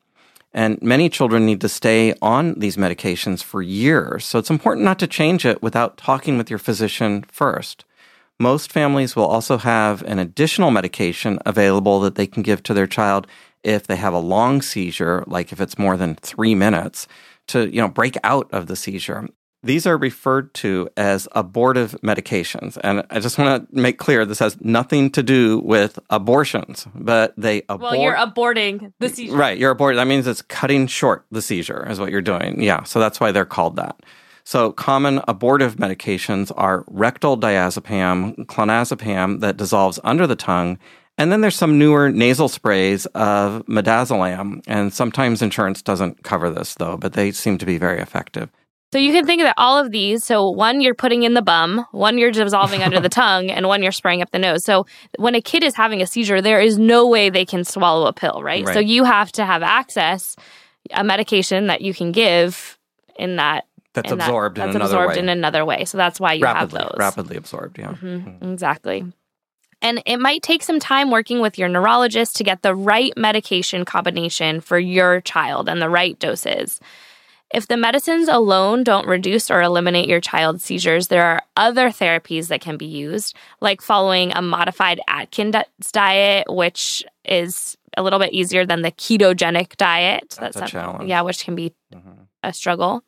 And 0.54 0.82
many 0.82 1.10
children 1.10 1.46
need 1.46 1.60
to 1.62 1.70
stay 1.70 2.14
on 2.22 2.58
these 2.58 2.78
medications 2.78 3.44
for 3.44 3.62
years. 3.62 4.24
So 4.24 4.40
it's 4.40 4.50
important 4.50 4.86
not 4.86 5.00
to 5.00 5.08
change 5.08 5.46
it 5.46 5.62
without 5.62 5.98
talking 5.98 6.38
with 6.38 6.50
your 6.50 6.60
physician 6.60 7.26
first. 7.30 7.84
Most 8.40 8.72
families 8.72 9.16
will 9.16 9.26
also 9.26 9.58
have 9.58 10.02
an 10.04 10.20
additional 10.20 10.72
medication 10.72 11.40
available 11.46 12.00
that 12.02 12.16
they 12.16 12.28
can 12.28 12.42
give 12.42 12.64
to 12.64 12.74
their 12.74 12.88
child 12.88 13.28
if 13.64 13.88
they 13.88 13.96
have 13.96 14.14
a 14.14 14.20
long 14.20 14.62
seizure, 14.62 15.24
like 15.28 15.52
if 15.52 15.60
it's 15.60 15.78
more 15.78 15.98
than 15.98 16.16
three 16.16 16.56
minutes, 16.56 17.08
to 17.48 17.70
you 17.70 17.82
know 17.82 17.88
break 17.88 18.18
out 18.24 18.48
of 18.52 18.68
the 18.68 18.76
seizure. 18.76 19.28
These 19.66 19.86
are 19.88 19.98
referred 19.98 20.54
to 20.56 20.90
as 20.96 21.28
abortive 21.34 21.96
medications. 22.04 22.78
And 22.84 23.04
I 23.10 23.20
just 23.20 23.38
want 23.38 23.70
to 23.70 23.76
make 23.76 23.98
clear 23.98 24.26
this 24.26 24.40
has 24.40 24.60
nothing 24.62 25.10
to 25.12 25.24
do 25.24 25.60
with 25.60 26.00
abortions, 26.10 26.88
but 26.94 27.34
they 27.36 27.64
abort. 27.68 27.94
Well, 27.94 27.96
you're 27.96 28.16
aborting 28.16 28.94
the 29.00 29.10
seizure. 29.10 29.36
Right. 29.36 29.58
You're 29.58 29.76
aborting. 29.76 29.96
That 29.96 30.08
means 30.08 30.28
it's 30.28 30.42
cutting 30.42 30.88
short 30.88 31.26
the 31.32 31.42
seizure, 31.42 31.86
is 31.90 32.00
what 32.00 32.12
you're 32.12 32.22
doing. 32.22 32.62
Yeah. 32.62 32.84
So 32.84 33.00
that's 33.00 33.20
why 33.20 33.32
they're 33.32 33.46
called 33.46 33.76
that. 33.78 34.00
So 34.44 34.72
common 34.72 35.22
abortive 35.28 35.78
medications 35.78 36.52
are 36.56 36.86
rectal 36.88 37.36
diazepam, 37.36 38.46
clonazepam 38.46 39.40
that 39.40 39.58
dissolves 39.58 40.00
under 40.04 40.28
the 40.28 40.36
tongue, 40.36 40.78
and 41.18 41.32
then 41.32 41.42
there's 41.42 41.56
some 41.56 41.80
newer 41.80 42.12
nasal 42.12 42.48
sprays 42.48 43.08
of 43.16 43.66
midazolam, 43.66 44.62
and 44.68 44.94
sometimes 44.94 45.42
insurance 45.42 45.82
doesn't 45.82 46.24
cover 46.24 46.52
this 46.52 46.76
though, 46.76 46.96
but 46.96 47.14
they 47.14 47.32
seem 47.32 47.58
to 47.58 47.66
be 47.66 47.80
very 47.80 48.00
effective. 48.00 48.52
So 48.96 49.00
you 49.00 49.12
can 49.12 49.26
think 49.26 49.42
that 49.42 49.56
all 49.58 49.78
of 49.78 49.92
these, 49.92 50.24
so 50.24 50.50
one 50.50 50.80
you're 50.80 50.96
putting 50.96 51.24
in 51.24 51.34
the 51.34 51.42
bum, 51.42 51.86
one 51.92 52.18
you're 52.18 52.32
dissolving 52.32 52.82
under 52.82 53.02
the 53.02 53.10
tongue, 53.24 53.52
and 53.52 53.68
one 53.68 53.84
you're 53.84 53.92
spraying 53.92 54.22
up 54.22 54.32
the 54.32 54.40
nose. 54.40 54.64
So 54.64 54.86
when 55.18 55.36
a 55.36 55.42
kid 55.42 55.66
is 55.66 55.76
having 55.76 56.02
a 56.02 56.08
seizure, 56.08 56.42
there 56.42 56.62
is 56.62 56.78
no 56.78 57.06
way 57.06 57.30
they 57.30 57.44
can 57.44 57.66
swallow 57.66 58.08
a 58.08 58.14
pill, 58.14 58.42
right? 58.42 58.66
Right. 58.66 58.74
So 58.74 58.80
you 58.80 59.04
have 59.04 59.34
to 59.34 59.44
have 59.46 59.64
access 59.64 60.38
a 60.92 61.04
medication 61.04 61.68
that 61.68 61.82
you 61.82 61.94
can 61.94 62.14
give 62.14 62.78
in 63.18 63.36
that 63.36 63.66
That's 63.96 64.14
in 64.14 64.18
that- 64.18 64.30
absorbed 64.30 64.60
in 64.60 64.64
that's 64.68 64.76
another 64.78 64.96
absorbed 64.96 65.16
way. 65.18 65.20
in 65.24 65.28
another 65.28 65.66
way. 65.66 65.84
So 65.84 65.98
that's 65.98 66.18
why 66.22 66.32
you 66.32 66.44
rapidly, 66.46 66.80
have 66.80 66.90
those. 66.92 66.98
rapidly 66.98 67.36
absorbed. 67.36 67.78
Yeah. 67.78 67.96
Mhm, 68.02 68.50
Exactly. 68.54 69.04
And 69.82 70.02
it 70.06 70.22
might 70.22 70.42
take 70.42 70.64
some 70.64 70.80
time 70.80 71.12
working 71.12 71.42
with 71.42 71.60
your 71.60 71.68
neurologist 71.68 72.38
to 72.38 72.46
get 72.46 72.62
the 72.62 72.74
right 72.74 73.12
medication 73.18 73.84
combination 73.84 74.62
for 74.62 74.80
your 74.80 75.20
child 75.20 75.68
and 75.68 75.82
the 75.82 75.90
right 75.90 76.18
doses. 76.18 76.80
If 77.54 77.68
the 77.68 77.78
medicines 77.78 78.28
alone 78.28 78.84
don't 78.84 79.08
reduce 79.08 79.50
or 79.52 79.62
eliminate 79.62 80.10
your 80.10 80.20
child's 80.20 80.64
seizures, 80.64 81.08
there 81.08 81.24
are 81.24 81.42
other 81.56 81.90
therapies 81.90 82.48
that 82.48 82.60
can 82.60 82.76
be 82.76 82.86
used, 82.86 83.36
like 83.62 83.82
following 83.82 84.32
a 84.34 84.42
modified 84.42 85.00
Atkins 85.08 85.56
diet, 85.92 86.48
which 86.50 87.04
is 87.24 87.78
a 87.98 88.04
little 88.04 88.20
bit 88.20 88.34
easier 88.34 88.66
than 88.66 88.82
the 88.82 88.92
ketogenic 88.92 89.78
diet. 89.78 90.36
That's 90.40 90.56
a 90.56 90.60
some- 90.60 90.68
challenge. 90.68 91.00
Mm-hmm. 91.02 91.10
Yeah, 91.10 91.22
which 91.22 91.46
can 91.46 91.56
be 91.56 91.74
a 92.44 92.52
struggle. 92.52 93.04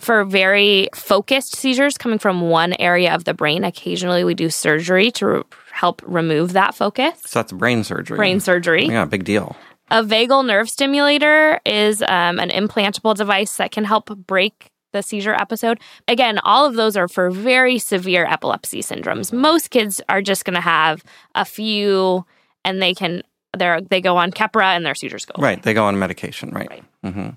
For 0.00 0.24
very 0.24 0.88
focused 0.94 1.54
seizures 1.56 1.98
coming 1.98 2.18
from 2.18 2.48
one 2.48 2.74
area 2.78 3.14
of 3.14 3.24
the 3.24 3.34
brain, 3.34 3.62
occasionally 3.62 4.24
we 4.24 4.34
do 4.34 4.48
surgery 4.48 5.10
to 5.12 5.26
re- 5.26 5.42
help 5.70 6.00
remove 6.06 6.54
that 6.54 6.74
focus. 6.74 7.20
So 7.26 7.40
that's 7.40 7.52
brain 7.52 7.84
surgery. 7.84 8.16
Brain 8.16 8.40
surgery. 8.40 8.86
Yeah, 8.86 9.04
big 9.04 9.24
deal. 9.24 9.54
A 9.92 10.02
vagal 10.02 10.46
nerve 10.46 10.70
stimulator 10.70 11.60
is 11.66 12.00
um, 12.00 12.38
an 12.40 12.48
implantable 12.48 13.14
device 13.14 13.58
that 13.58 13.72
can 13.72 13.84
help 13.84 14.06
break 14.26 14.70
the 14.92 15.02
seizure 15.02 15.34
episode. 15.34 15.78
Again, 16.08 16.38
all 16.44 16.64
of 16.64 16.76
those 16.76 16.96
are 16.96 17.08
for 17.08 17.30
very 17.30 17.78
severe 17.78 18.24
epilepsy 18.24 18.80
syndromes. 18.80 19.34
Most 19.34 19.68
kids 19.68 20.00
are 20.08 20.22
just 20.22 20.46
going 20.46 20.54
to 20.54 20.62
have 20.62 21.04
a 21.34 21.44
few, 21.44 22.24
and 22.64 22.80
they 22.80 22.94
can 22.94 23.22
they 23.54 23.80
they 23.90 24.00
go 24.00 24.16
on 24.16 24.30
Keppra 24.32 24.74
and 24.74 24.86
their 24.86 24.94
seizures 24.94 25.26
go. 25.26 25.34
away. 25.36 25.48
Right. 25.48 25.62
They 25.62 25.74
go 25.74 25.84
on 25.84 25.98
medication. 25.98 26.48
Right. 26.52 26.70
Right. 26.70 26.84
hmm 27.12 27.28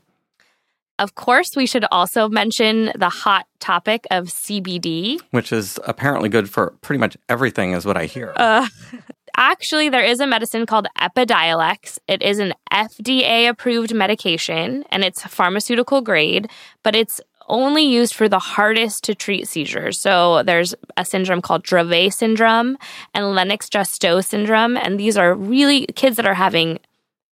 Of 0.97 1.15
course, 1.15 1.57
we 1.57 1.65
should 1.65 1.85
also 1.91 2.29
mention 2.29 2.93
the 2.95 3.09
hot 3.09 3.47
topic 3.59 4.07
of 4.11 4.27
CBD. 4.27 5.19
Which 5.31 5.51
is 5.51 5.77
apparently 5.85 6.29
good 6.29 6.49
for 6.49 6.71
pretty 6.79 6.99
much 6.99 7.17
everything, 7.27 7.73
is 7.73 7.85
what 7.85 7.97
I 7.97 8.05
hear. 8.05 8.31
Uh, 8.37 8.67
actually, 9.35 9.89
there 9.89 10.03
is 10.03 10.19
a 10.19 10.27
medicine 10.27 10.65
called 10.65 10.87
Epidiolex. 10.99 11.99
It 12.07 12.21
is 12.21 12.39
an 12.39 12.53
FDA 12.71 13.47
approved 13.47 13.93
medication 13.93 14.83
and 14.91 15.03
it's 15.03 15.23
pharmaceutical 15.23 16.01
grade, 16.01 16.49
but 16.83 16.95
it's 16.95 17.21
only 17.47 17.83
used 17.83 18.13
for 18.13 18.27
the 18.27 18.39
hardest 18.39 19.03
to 19.03 19.15
treat 19.15 19.47
seizures. 19.47 19.99
So 19.99 20.43
there's 20.43 20.73
a 20.97 21.05
syndrome 21.05 21.41
called 21.41 21.63
Dravet 21.63 22.13
syndrome 22.13 22.77
and 23.13 23.35
Lennox-Gastaut 23.35 24.25
syndrome, 24.25 24.77
and 24.77 24.99
these 24.99 25.17
are 25.17 25.35
really 25.35 25.85
kids 25.95 26.15
that 26.17 26.25
are 26.25 26.33
having 26.33 26.79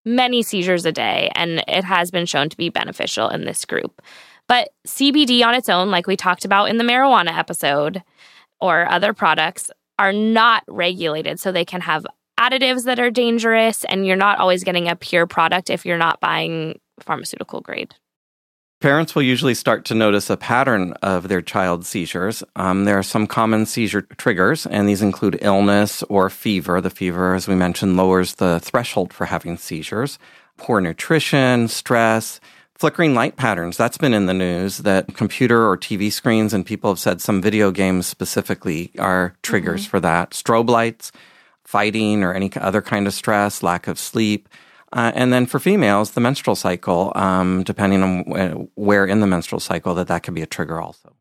many 0.05 0.43
seizures 0.43 0.85
a 0.85 0.91
day, 0.91 1.31
and 1.35 1.63
it 1.67 1.83
has 1.83 2.11
been 2.11 2.25
shown 2.25 2.49
to 2.49 2.57
be 2.57 2.69
beneficial 2.69 3.29
in 3.29 3.45
this 3.45 3.65
group. 3.65 4.01
But 4.47 4.69
CBD 4.85 5.43
on 5.43 5.55
its 5.55 5.69
own, 5.69 5.89
like 5.89 6.05
we 6.05 6.17
talked 6.17 6.45
about 6.45 6.69
in 6.69 6.77
the 6.77 6.83
marijuana 6.83 7.35
episode, 7.37 8.03
or 8.59 8.89
other 8.89 9.13
products 9.13 9.71
are 9.99 10.13
not 10.13 10.63
regulated. 10.67 11.39
So 11.39 11.51
they 11.51 11.65
can 11.65 11.81
have 11.81 12.05
additives 12.39 12.85
that 12.85 12.99
are 12.99 13.11
dangerous, 13.11 13.83
and 13.85 14.05
you're 14.05 14.15
not 14.15 14.39
always 14.39 14.63
getting 14.63 14.87
a 14.87 14.95
pure 14.95 15.27
product 15.27 15.69
if 15.69 15.85
you're 15.85 15.97
not 15.97 16.19
buying 16.19 16.79
pharmaceutical 16.99 17.61
grade. 17.61 17.95
Parents 18.81 19.15
will 19.15 19.23
usually 19.23 19.53
start 19.53 19.85
to 19.85 19.95
notice 19.95 20.29
a 20.29 20.35
pattern 20.35 20.91
of 21.01 21.29
their 21.29 21.41
child's 21.41 21.87
seizures. 21.87 22.43
Um, 22.57 22.83
there 22.83 22.97
are 22.97 23.03
some 23.03 23.27
common 23.27 23.65
seizure 23.65 24.01
triggers, 24.01 24.65
and 24.65 24.89
these 24.89 25.01
include 25.01 25.37
illness 25.41 26.03
or 26.09 26.29
fever. 26.29 26.81
The 26.81 26.89
fever, 26.89 27.33
as 27.33 27.47
we 27.47 27.55
mentioned, 27.55 27.95
lowers 27.95 28.35
the 28.35 28.59
threshold 28.59 29.13
for 29.13 29.25
having 29.25 29.55
seizures. 29.55 30.19
Poor 30.57 30.81
nutrition, 30.81 31.69
stress, 31.69 32.41
flickering 32.83 33.15
light 33.15 33.37
patterns. 33.37 33.77
That's 33.77 33.97
been 33.97 34.13
in 34.13 34.25
the 34.25 34.33
news 34.33 34.79
that 34.79 35.15
computer 35.15 35.65
or 35.69 35.77
TV 35.77 36.11
screens, 36.11 36.53
and 36.53 36.65
people 36.65 36.91
have 36.91 36.99
said 36.99 37.21
some 37.21 37.41
video 37.41 37.71
games 37.71 38.07
specifically 38.07 38.91
are 38.99 39.37
triggers 39.41 39.85
for 39.85 40.01
that. 40.01 40.31
Strobe 40.31 40.69
lights, 40.69 41.13
fighting, 41.63 42.23
or 42.23 42.33
any 42.33 42.51
other 42.57 42.81
kind 42.81 43.07
of 43.07 43.13
stress, 43.13 43.63
lack 43.63 43.87
of 43.87 43.97
sleep. 43.97 44.49
Uh, 44.91 45.13
and 45.15 45.31
then 45.31 45.45
for 45.45 45.59
females, 45.59 46.11
the 46.11 46.19
menstrual 46.19 46.57
cycle, 46.57 47.13
um, 47.15 47.63
depending 47.63 48.03
on 48.03 48.23
wh- 48.25 48.77
where 48.77 49.05
in 49.05 49.21
the 49.21 49.27
menstrual 49.27 49.61
cycle, 49.61 49.95
that 49.95 50.09
that 50.09 50.23
could 50.23 50.33
be 50.33 50.41
a 50.41 50.45
trigger 50.45 50.81
also. 50.81 51.15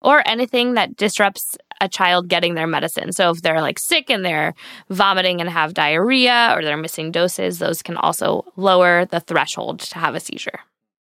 Or 0.00 0.24
anything 0.26 0.74
that 0.74 0.96
disrupts 0.96 1.56
a 1.80 1.88
child 1.88 2.26
getting 2.26 2.56
their 2.56 2.66
medicine. 2.66 3.12
So 3.12 3.30
if 3.30 3.42
they're 3.42 3.60
like 3.60 3.78
sick 3.78 4.10
and 4.10 4.24
they're 4.24 4.54
vomiting 4.90 5.40
and 5.40 5.48
have 5.48 5.72
diarrhea 5.72 6.50
or 6.52 6.64
they're 6.64 6.76
missing 6.76 7.12
doses, 7.12 7.60
those 7.60 7.80
can 7.80 7.96
also 7.96 8.44
lower 8.56 9.04
the 9.04 9.20
threshold 9.20 9.78
to 9.78 9.98
have 10.00 10.16
a 10.16 10.20
seizure. 10.20 10.58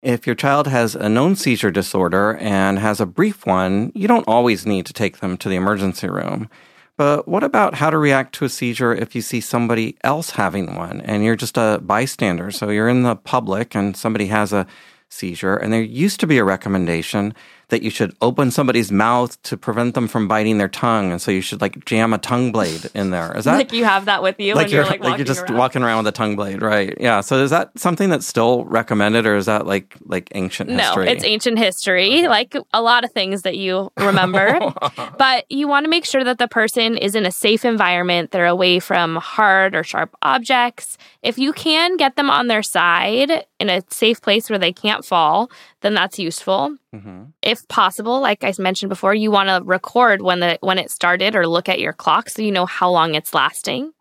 If 0.04 0.28
your 0.28 0.36
child 0.36 0.68
has 0.68 0.94
a 0.94 1.10
known 1.10 1.36
seizure 1.36 1.72
disorder 1.72 2.38
and 2.38 2.78
has 2.78 3.02
a 3.02 3.08
brief 3.08 3.48
one, 3.48 3.92
you 3.96 4.08
don't 4.08 4.28
always 4.28 4.64
need 4.64 4.86
to 4.86 4.94
take 4.94 5.18
them 5.18 5.38
to 5.38 5.50
the 5.50 5.56
emergency 5.56 6.08
room. 6.08 6.50
But 6.98 7.28
what 7.28 7.44
about 7.44 7.76
how 7.76 7.90
to 7.90 7.98
react 7.98 8.36
to 8.36 8.46
a 8.46 8.50
seizure 8.50 8.94
if 8.94 9.16
you 9.16 9.22
see 9.22 9.42
somebody 9.42 9.98
else 10.04 10.32
having 10.32 10.76
one 10.76 11.02
and 11.02 11.24
you're 11.24 11.36
just 11.36 11.58
a 11.58 11.80
bystander? 11.84 12.52
So 12.52 12.70
you're 12.70 12.90
in 12.90 13.02
the 13.04 13.16
public 13.16 13.74
and 13.74 13.98
somebody 13.98 14.28
has 14.28 14.54
a 14.54 14.68
seizure, 15.10 15.56
and 15.56 15.72
there 15.72 15.82
used 15.82 16.20
to 16.20 16.28
be 16.28 16.38
a 16.38 16.44
recommendation 16.44 17.34
that 17.70 17.84
you 17.84 17.90
should 17.90 18.16
open 18.22 18.50
somebody's 18.50 18.92
mouth 18.92 19.42
to 19.44 19.58
prevent 19.58 19.94
them 19.94 20.08
from 20.08 20.28
biting 20.28 20.58
their 20.58 20.70
tongue, 20.70 21.12
and 21.12 21.22
so 21.22 21.32
you 21.32 21.42
should 21.42 21.60
like 21.60 21.84
jam 21.86 22.14
a 22.14 22.18
tongue 22.18 22.52
blade 22.52 22.90
in 22.94 23.10
there. 23.10 23.36
Is 23.38 23.46
that 23.46 23.58
like 23.58 23.74
you 23.74 23.84
have 23.84 24.06
that 24.06 24.24
with 24.24 24.40
you 24.40 24.56
when 24.56 24.70
you're 24.70 24.82
you're 24.84 24.86
like, 24.90 25.02
walking 25.02 25.18
you're 25.18 25.26
just 25.26 25.42
around. 25.50 25.58
walking 25.58 25.84
around 25.84 25.98
with 26.06 26.08
a 26.08 26.12
tongue 26.16 26.36
blade, 26.38 26.62
right? 26.62 26.96
Yeah. 27.00 27.20
So 27.22 27.44
is 27.44 27.50
that 27.52 27.78
something 27.78 28.10
that's 28.10 28.26
still 28.26 28.64
recommended, 28.66 29.26
or 29.26 29.36
is 29.36 29.48
that 29.48 29.66
like 29.68 29.96
like 30.06 30.30
ancient 30.34 30.70
No, 30.70 30.78
history? 30.78 31.10
it's 31.10 31.24
ancient 31.26 31.60
history, 31.60 32.28
like 32.28 32.56
a 32.74 32.82
lot 32.82 33.04
of 33.04 33.12
things 33.12 33.42
that 33.42 33.58
you 33.58 33.92
remember. 33.98 34.60
but 35.18 35.50
you 35.52 35.68
want 35.68 35.84
to 35.84 35.90
make 35.90 36.06
sure 36.06 36.24
that 36.24 36.38
the 36.38 36.48
person 36.48 36.98
is 36.98 37.16
in 37.16 37.26
a 37.26 37.32
safe 37.32 37.66
environment. 37.66 38.32
They're 38.32 38.46
away 38.46 38.80
from 38.80 39.18
hard 39.18 39.76
or 39.76 39.84
sharp 39.84 40.16
objects. 40.22 40.98
If 41.22 41.38
you 41.38 41.52
can 41.52 41.98
get 41.98 42.16
them 42.16 42.30
on 42.30 42.48
their 42.48 42.64
side 42.64 43.46
in 43.60 43.70
a 43.70 43.82
safe 43.90 44.22
place 44.22 44.50
where 44.50 44.60
they 44.60 44.72
can't 44.72 45.04
fall, 45.04 45.52
then 45.82 45.94
that's 45.94 46.18
useful. 46.18 46.78
Mhm. 46.98 47.34
If 47.42 47.68
possible, 47.68 48.20
like 48.22 48.44
I 48.44 48.54
mentioned 48.58 48.90
before, 48.90 49.14
you 49.14 49.32
want 49.32 49.50
to 49.50 49.62
record 49.64 50.22
when 50.22 50.40
the 50.40 50.58
when 50.62 50.80
it 50.80 50.92
started 50.92 51.36
or 51.36 51.48
look 51.48 51.70
at 51.70 51.80
your 51.80 51.94
clock 51.94 52.30
so 52.30 52.42
you 52.42 52.52
know 52.52 52.66
how 52.66 52.90
long 52.90 53.16
it's 53.16 53.34
lasting. 53.34 53.94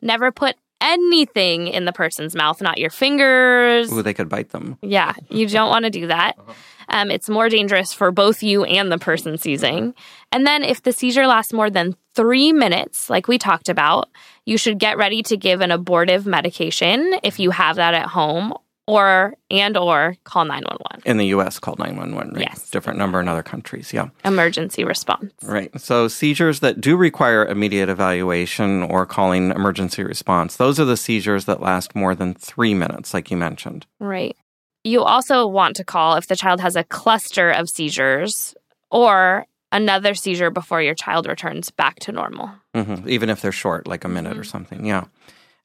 Never 0.00 0.30
put 0.30 0.56
anything 0.80 1.66
in 1.66 1.84
the 1.84 1.92
person's 1.92 2.34
mouth, 2.34 2.62
not 2.62 2.78
your 2.78 2.90
fingers. 2.90 3.92
Ooh, 3.92 4.02
they 4.02 4.14
could 4.14 4.28
bite 4.28 4.50
them. 4.50 4.78
Yeah, 4.80 5.12
you 5.28 5.48
don't 5.48 5.70
want 5.70 5.84
to 5.84 5.90
do 5.90 6.06
that. 6.08 6.36
Um, 6.90 7.10
it's 7.10 7.28
more 7.28 7.50
dangerous 7.50 7.92
for 7.92 8.10
both 8.10 8.42
you 8.42 8.64
and 8.64 8.90
the 8.90 8.96
person 8.96 9.36
seizing. 9.36 9.94
And 10.32 10.46
then, 10.46 10.64
if 10.64 10.82
the 10.82 10.92
seizure 10.92 11.26
lasts 11.26 11.52
more 11.52 11.68
than 11.68 11.94
three 12.14 12.50
minutes, 12.50 13.10
like 13.10 13.28
we 13.28 13.36
talked 13.36 13.68
about, 13.68 14.08
you 14.46 14.56
should 14.56 14.78
get 14.78 14.96
ready 14.96 15.22
to 15.24 15.36
give 15.36 15.60
an 15.60 15.70
abortive 15.70 16.24
medication 16.24 17.14
if 17.22 17.38
you 17.38 17.50
have 17.50 17.76
that 17.76 17.92
at 17.92 18.06
home, 18.06 18.54
or 18.88 19.34
and 19.50 19.76
or 19.76 20.16
call 20.24 20.46
911 20.46 21.02
In 21.04 21.18
the 21.18 21.26
US, 21.26 21.58
call 21.58 21.76
911, 21.78 22.32
right? 22.32 22.48
Yes. 22.50 22.70
Different 22.70 22.98
number 22.98 23.20
in 23.20 23.28
other 23.28 23.42
countries, 23.42 23.92
yeah. 23.92 24.08
emergency 24.24 24.82
response 24.82 25.30
Right. 25.42 25.70
So 25.78 26.08
seizures 26.08 26.60
that 26.60 26.80
do 26.80 26.96
require 26.96 27.44
immediate 27.44 27.90
evaluation 27.90 28.82
or 28.82 29.04
calling 29.04 29.50
emergency 29.50 30.02
response, 30.02 30.56
those 30.56 30.80
are 30.80 30.86
the 30.86 30.96
seizures 30.96 31.44
that 31.44 31.60
last 31.60 31.94
more 31.94 32.14
than 32.14 32.32
three 32.34 32.72
minutes, 32.72 33.12
like 33.12 33.30
you 33.30 33.36
mentioned. 33.36 33.86
right 34.00 34.36
you 34.84 35.02
also 35.02 35.46
want 35.46 35.76
to 35.76 35.84
call 35.84 36.14
if 36.14 36.28
the 36.28 36.36
child 36.36 36.60
has 36.60 36.74
a 36.74 36.84
cluster 36.84 37.50
of 37.50 37.68
seizures 37.68 38.54
or 38.90 39.44
another 39.70 40.14
seizure 40.14 40.50
before 40.50 40.80
your 40.80 40.94
child 40.94 41.26
returns 41.26 41.70
back 41.70 41.96
to 41.96 42.10
normal 42.10 42.50
hmm 42.74 43.06
Even 43.06 43.28
if 43.28 43.42
they're 43.42 43.52
short, 43.52 43.86
like 43.86 44.04
a 44.04 44.08
minute 44.08 44.38
or 44.38 44.44
something, 44.44 44.86
yeah. 44.86 45.04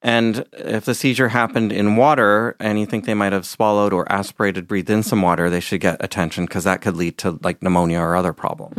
And 0.04 0.46
if 0.52 0.84
the 0.84 0.94
seizure 0.94 1.30
happened 1.30 1.72
in 1.72 1.96
water 1.96 2.58
and 2.60 2.78
you 2.78 2.86
think 2.86 3.06
they 3.06 3.14
might 3.14 3.32
have 3.32 3.46
swallowed 3.46 3.94
or 3.94 4.10
aspirated, 4.12 4.68
breathed 4.68 4.90
in 4.90 5.02
some 5.02 5.22
water, 5.22 5.50
they 5.50 5.62
should 5.62 5.80
get 5.80 6.04
attention 6.04 6.46
because 6.46 6.66
that 6.66 6.82
could 6.82 6.98
lead 6.98 7.18
to 7.20 7.40
like 7.42 7.64
pneumonia 7.64 8.00
or 8.00 8.16
other 8.18 8.34
problems. 8.34 8.76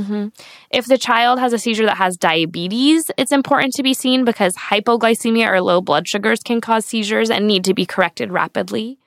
If 0.71 0.85
the 0.85 0.99
child 0.99 1.39
has 1.39 1.55
a 1.55 1.59
seizure 1.59 1.87
that 1.87 1.97
has 1.97 2.19
diabetes, 2.19 3.11
it's 3.17 3.33
important 3.33 3.73
to 3.75 3.83
be 3.83 3.95
seen 3.95 4.27
because 4.27 4.55
hypoglycemia 4.55 5.51
or 5.51 5.63
low 5.63 5.81
blood 5.81 6.07
sugars 6.07 6.41
can 6.45 6.61
cause 6.61 6.85
seizures 6.85 7.31
and 7.31 7.47
need 7.47 7.65
to 7.65 7.73
be 7.73 7.87
corrected 7.87 8.31
rapidly. 8.31 8.99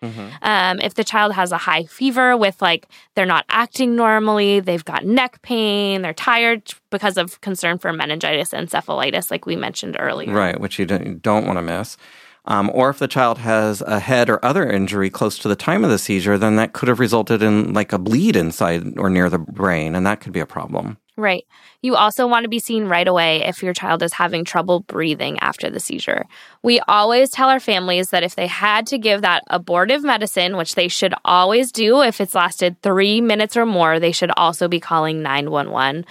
Um, 0.41 0.79
if 0.81 0.95
the 0.95 1.03
child 1.03 1.33
has 1.33 1.51
a 1.51 1.57
high 1.57 1.83
fever 1.83 2.35
with 2.35 2.61
like 2.63 2.87
they're 3.13 3.25
not 3.27 3.45
acting 3.49 3.95
normally, 3.95 4.59
they've 4.59 4.83
got 4.85 5.05
neck 5.05 5.41
pain, 5.43 6.01
they're 6.01 6.13
tired 6.13 6.73
because 6.89 7.17
of 7.17 7.39
concern 7.41 7.77
for 7.77 7.91
meningitis 7.91 8.53
and 8.53 8.67
encephalitis, 8.67 9.31
like 9.31 9.45
we 9.45 9.55
mentioned 9.55 9.97
earlier. 9.99 10.33
Right, 10.33 10.59
which 10.59 10.79
you 10.79 10.85
don't, 10.85 11.21
don't 11.21 11.45
want 11.45 11.57
to 11.57 11.61
miss. 11.61 11.97
Um, 12.45 12.71
or 12.73 12.89
if 12.89 12.99
the 12.99 13.09
child 13.09 13.39
has 13.39 13.81
a 13.81 13.99
head 13.99 14.29
or 14.29 14.43
other 14.43 14.69
injury 14.69 15.09
close 15.09 15.37
to 15.39 15.49
the 15.49 15.55
time 15.55 15.83
of 15.83 15.89
the 15.89 15.97
seizure, 15.97 16.37
then 16.37 16.55
that 16.55 16.71
could 16.71 16.87
have 16.87 16.99
resulted 16.99 17.43
in 17.43 17.73
like 17.73 17.91
a 17.91 17.97
bleed 17.97 18.37
inside 18.37 18.97
or 18.97 19.09
near 19.09 19.29
the 19.29 19.37
brain, 19.37 19.95
and 19.95 20.05
that 20.05 20.21
could 20.21 20.31
be 20.31 20.39
a 20.39 20.45
problem. 20.45 20.97
Right. 21.17 21.45
You 21.81 21.95
also 21.95 22.27
want 22.27 22.43
to 22.43 22.49
be 22.49 22.59
seen 22.59 22.85
right 22.85 23.07
away 23.07 23.43
if 23.43 23.63
your 23.63 23.73
child 23.73 24.03
is 24.03 24.13
having 24.13 24.45
trouble 24.45 24.81
breathing 24.81 25.39
after 25.39 25.69
the 25.69 25.79
seizure. 25.79 26.25
We 26.61 26.79
always 26.81 27.31
tell 27.31 27.49
our 27.49 27.59
families 27.59 28.11
that 28.11 28.23
if 28.23 28.35
they 28.35 28.45
had 28.45 28.85
to 28.87 28.99
give 28.99 29.23
that 29.23 29.43
abortive 29.47 30.03
medicine, 30.03 30.57
which 30.57 30.75
they 30.75 30.87
should 30.87 31.15
always 31.25 31.71
do 31.71 32.01
if 32.01 32.21
it's 32.21 32.35
lasted 32.35 32.81
three 32.83 33.19
minutes 33.19 33.57
or 33.57 33.65
more, 33.65 33.99
they 33.99 34.11
should 34.11 34.31
also 34.37 34.67
be 34.67 34.79
calling 34.79 35.23
911 35.23 36.05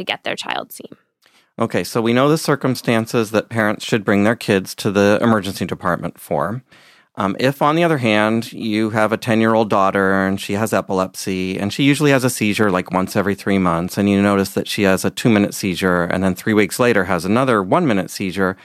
to 0.00 0.04
get 0.04 0.24
their 0.24 0.36
child 0.36 0.72
seen. 0.72 0.96
Okay, 1.58 1.84
so 1.84 2.00
we 2.00 2.14
know 2.14 2.28
the 2.28 2.38
circumstances 2.38 3.32
that 3.32 3.50
parents 3.50 3.84
should 3.84 4.04
bring 4.04 4.24
their 4.24 4.36
kids 4.36 4.74
to 4.76 4.90
the 4.90 5.18
emergency 5.20 5.66
department 5.66 6.18
for. 6.18 6.62
Um, 7.16 7.36
if, 7.38 7.60
on 7.60 7.76
the 7.76 7.84
other 7.84 7.98
hand, 7.98 8.50
you 8.50 8.90
have 8.90 9.12
a 9.12 9.18
10 9.18 9.40
year 9.40 9.52
old 9.52 9.68
daughter 9.68 10.26
and 10.26 10.40
she 10.40 10.54
has 10.54 10.72
epilepsy 10.72 11.58
and 11.58 11.70
she 11.70 11.82
usually 11.82 12.12
has 12.12 12.24
a 12.24 12.30
seizure 12.30 12.70
like 12.70 12.92
once 12.92 13.14
every 13.14 13.34
three 13.34 13.58
months, 13.58 13.98
and 13.98 14.08
you 14.08 14.22
notice 14.22 14.54
that 14.54 14.68
she 14.68 14.84
has 14.84 15.04
a 15.04 15.10
two 15.10 15.28
minute 15.28 15.52
seizure 15.52 16.04
and 16.04 16.24
then 16.24 16.34
three 16.34 16.54
weeks 16.54 16.78
later 16.78 17.04
has 17.04 17.26
another 17.26 17.62
one 17.62 17.86
minute 17.86 18.10
seizure, 18.10 18.56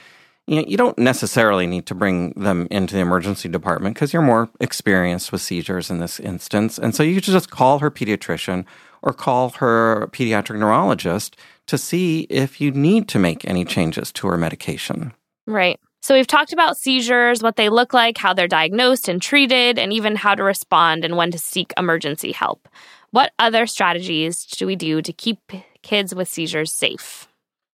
you, 0.46 0.64
you 0.66 0.78
don't 0.78 0.96
necessarily 0.96 1.66
need 1.66 1.84
to 1.86 1.94
bring 1.94 2.30
them 2.30 2.66
into 2.70 2.94
the 2.94 3.00
emergency 3.00 3.48
department 3.48 3.94
because 3.94 4.14
you're 4.14 4.22
more 4.22 4.48
experienced 4.58 5.32
with 5.32 5.42
seizures 5.42 5.90
in 5.90 5.98
this 5.98 6.18
instance. 6.18 6.78
And 6.78 6.94
so 6.94 7.02
you 7.02 7.14
should 7.16 7.24
just 7.24 7.50
call 7.50 7.80
her 7.80 7.90
pediatrician 7.90 8.64
or 9.06 9.12
call 9.12 9.50
her 9.50 10.08
pediatric 10.08 10.58
neurologist 10.58 11.36
to 11.66 11.78
see 11.78 12.22
if 12.28 12.60
you 12.60 12.72
need 12.72 13.08
to 13.08 13.18
make 13.20 13.48
any 13.48 13.64
changes 13.64 14.12
to 14.12 14.26
her 14.26 14.36
medication. 14.36 15.14
Right. 15.46 15.78
So 16.02 16.14
we've 16.14 16.26
talked 16.26 16.52
about 16.52 16.76
seizures, 16.76 17.42
what 17.42 17.56
they 17.56 17.68
look 17.68 17.94
like, 17.94 18.18
how 18.18 18.34
they're 18.34 18.48
diagnosed 18.48 19.08
and 19.08 19.22
treated, 19.22 19.78
and 19.78 19.92
even 19.92 20.16
how 20.16 20.34
to 20.34 20.42
respond 20.42 21.04
and 21.04 21.16
when 21.16 21.30
to 21.30 21.38
seek 21.38 21.72
emergency 21.78 22.32
help. 22.32 22.68
What 23.12 23.32
other 23.38 23.66
strategies 23.66 24.44
do 24.44 24.66
we 24.66 24.76
do 24.76 25.00
to 25.00 25.12
keep 25.12 25.38
kids 25.82 26.14
with 26.14 26.28
seizures 26.28 26.72
safe? 26.72 27.28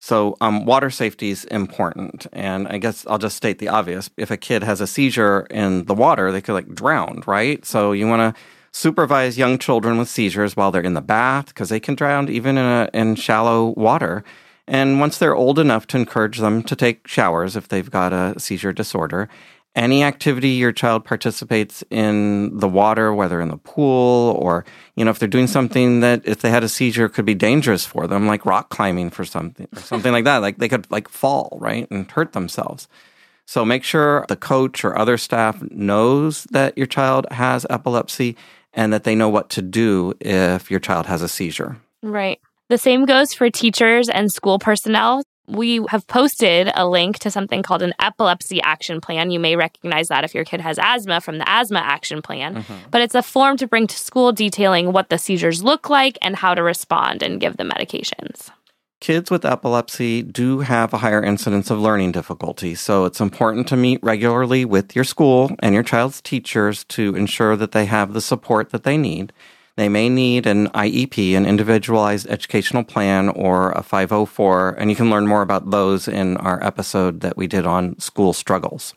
So, 0.00 0.36
um, 0.40 0.64
water 0.64 0.90
safety 0.90 1.30
is 1.30 1.44
important. 1.46 2.26
And 2.32 2.68
I 2.68 2.78
guess 2.78 3.06
I'll 3.06 3.18
just 3.18 3.36
state 3.36 3.58
the 3.58 3.68
obvious. 3.68 4.08
If 4.16 4.30
a 4.30 4.36
kid 4.36 4.62
has 4.62 4.80
a 4.80 4.86
seizure 4.86 5.46
in 5.50 5.84
the 5.84 5.94
water, 5.94 6.32
they 6.32 6.40
could 6.40 6.54
like 6.54 6.74
drown, 6.74 7.22
right? 7.26 7.64
So, 7.66 7.92
you 7.92 8.06
want 8.06 8.34
to 8.34 8.40
supervise 8.78 9.36
young 9.36 9.58
children 9.58 9.98
with 9.98 10.08
seizures 10.08 10.56
while 10.56 10.70
they're 10.70 10.80
in 10.80 10.94
the 10.94 11.00
bath 11.00 11.46
because 11.48 11.68
they 11.68 11.80
can 11.80 11.96
drown 11.96 12.28
even 12.28 12.56
in, 12.56 12.64
a, 12.64 12.88
in 12.94 13.16
shallow 13.16 13.74
water. 13.76 14.22
And 14.68 15.00
once 15.00 15.18
they're 15.18 15.34
old 15.34 15.58
enough 15.58 15.88
to 15.88 15.96
encourage 15.96 16.38
them 16.38 16.62
to 16.62 16.76
take 16.76 17.08
showers 17.08 17.56
if 17.56 17.68
they've 17.68 17.90
got 17.90 18.12
a 18.12 18.38
seizure 18.38 18.72
disorder, 18.72 19.28
any 19.74 20.04
activity 20.04 20.50
your 20.50 20.70
child 20.70 21.04
participates 21.04 21.82
in 21.90 22.56
the 22.56 22.68
water, 22.68 23.12
whether 23.12 23.40
in 23.40 23.48
the 23.48 23.56
pool 23.56 24.36
or, 24.38 24.64
you 24.94 25.04
know, 25.04 25.10
if 25.10 25.18
they're 25.18 25.28
doing 25.28 25.48
something 25.48 26.00
that 26.00 26.22
if 26.24 26.40
they 26.40 26.50
had 26.50 26.62
a 26.62 26.68
seizure 26.68 27.08
could 27.08 27.24
be 27.24 27.34
dangerous 27.34 27.84
for 27.84 28.06
them, 28.06 28.28
like 28.28 28.46
rock 28.46 28.68
climbing 28.68 29.10
for 29.10 29.24
something, 29.24 29.66
or 29.74 29.80
something 29.80 30.12
like 30.12 30.24
that, 30.24 30.38
like 30.38 30.58
they 30.58 30.68
could 30.68 30.88
like 30.90 31.08
fall, 31.08 31.58
right, 31.60 31.90
and 31.90 32.08
hurt 32.10 32.32
themselves. 32.32 32.86
So 33.44 33.64
make 33.64 33.82
sure 33.82 34.26
the 34.28 34.36
coach 34.36 34.84
or 34.84 34.96
other 34.96 35.16
staff 35.16 35.62
knows 35.70 36.44
that 36.50 36.76
your 36.76 36.86
child 36.86 37.26
has 37.30 37.66
epilepsy 37.70 38.36
and 38.78 38.92
that 38.92 39.02
they 39.02 39.16
know 39.16 39.28
what 39.28 39.50
to 39.50 39.60
do 39.60 40.14
if 40.20 40.70
your 40.70 40.78
child 40.78 41.06
has 41.06 41.20
a 41.20 41.28
seizure. 41.28 41.76
Right. 42.00 42.40
The 42.68 42.78
same 42.78 43.06
goes 43.06 43.34
for 43.34 43.50
teachers 43.50 44.08
and 44.08 44.30
school 44.30 44.60
personnel. 44.60 45.24
We 45.48 45.84
have 45.88 46.06
posted 46.06 46.70
a 46.74 46.86
link 46.86 47.18
to 47.20 47.30
something 47.30 47.64
called 47.64 47.82
an 47.82 47.94
epilepsy 47.98 48.62
action 48.62 49.00
plan. 49.00 49.32
You 49.32 49.40
may 49.40 49.56
recognize 49.56 50.08
that 50.08 50.22
if 50.22 50.32
your 50.32 50.44
kid 50.44 50.60
has 50.60 50.78
asthma 50.78 51.20
from 51.20 51.38
the 51.38 51.48
asthma 51.48 51.80
action 51.80 52.22
plan. 52.22 52.56
Mm-hmm. 52.56 52.74
But 52.92 53.00
it's 53.00 53.16
a 53.16 53.22
form 53.22 53.56
to 53.56 53.66
bring 53.66 53.88
to 53.88 53.96
school 53.96 54.30
detailing 54.30 54.92
what 54.92 55.08
the 55.08 55.18
seizures 55.18 55.64
look 55.64 55.90
like 55.90 56.16
and 56.22 56.36
how 56.36 56.54
to 56.54 56.62
respond 56.62 57.22
and 57.22 57.40
give 57.40 57.56
the 57.56 57.64
medications. 57.64 58.50
Kids 59.00 59.30
with 59.30 59.44
epilepsy 59.44 60.22
do 60.22 60.58
have 60.60 60.92
a 60.92 60.98
higher 60.98 61.22
incidence 61.22 61.70
of 61.70 61.78
learning 61.78 62.10
difficulty, 62.10 62.74
so 62.74 63.04
it's 63.04 63.20
important 63.20 63.68
to 63.68 63.76
meet 63.76 64.02
regularly 64.02 64.64
with 64.64 64.96
your 64.96 65.04
school 65.04 65.52
and 65.60 65.72
your 65.72 65.84
child's 65.84 66.20
teachers 66.20 66.82
to 66.84 67.14
ensure 67.14 67.54
that 67.54 67.70
they 67.70 67.84
have 67.84 68.12
the 68.12 68.20
support 68.20 68.70
that 68.70 68.82
they 68.82 68.96
need. 68.96 69.32
They 69.76 69.88
may 69.88 70.08
need 70.08 70.48
an 70.48 70.66
IEP, 70.70 71.36
an 71.36 71.46
individualized 71.46 72.26
educational 72.28 72.82
plan, 72.82 73.28
or 73.28 73.70
a 73.70 73.84
504, 73.84 74.70
and 74.70 74.90
you 74.90 74.96
can 74.96 75.10
learn 75.10 75.28
more 75.28 75.42
about 75.42 75.70
those 75.70 76.08
in 76.08 76.36
our 76.38 76.60
episode 76.64 77.20
that 77.20 77.36
we 77.36 77.46
did 77.46 77.64
on 77.64 77.96
school 78.00 78.32
struggles. 78.32 78.94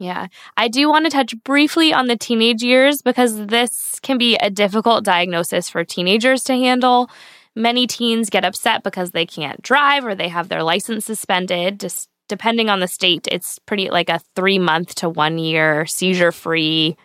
Yeah. 0.00 0.26
I 0.56 0.66
do 0.66 0.88
want 0.88 1.06
to 1.06 1.10
touch 1.10 1.40
briefly 1.44 1.92
on 1.92 2.08
the 2.08 2.16
teenage 2.16 2.64
years 2.64 3.00
because 3.00 3.46
this 3.46 4.00
can 4.00 4.18
be 4.18 4.34
a 4.36 4.50
difficult 4.50 5.04
diagnosis 5.04 5.68
for 5.68 5.84
teenagers 5.84 6.42
to 6.44 6.54
handle. 6.54 7.08
Many 7.56 7.86
teens 7.86 8.30
get 8.30 8.44
upset 8.44 8.82
because 8.82 9.12
they 9.12 9.26
can't 9.26 9.62
drive 9.62 10.04
or 10.04 10.14
they 10.14 10.28
have 10.28 10.48
their 10.48 10.62
license 10.62 11.04
suspended. 11.04 11.80
Just 11.80 12.08
depending 12.28 12.68
on 12.68 12.80
the 12.80 12.88
state, 12.88 13.28
it's 13.30 13.58
pretty 13.60 13.90
like 13.90 14.08
a 14.08 14.20
three 14.34 14.58
month 14.58 14.94
to 14.96 15.08
one 15.08 15.38
year 15.38 15.86
seizure 15.86 16.32
free 16.32 16.96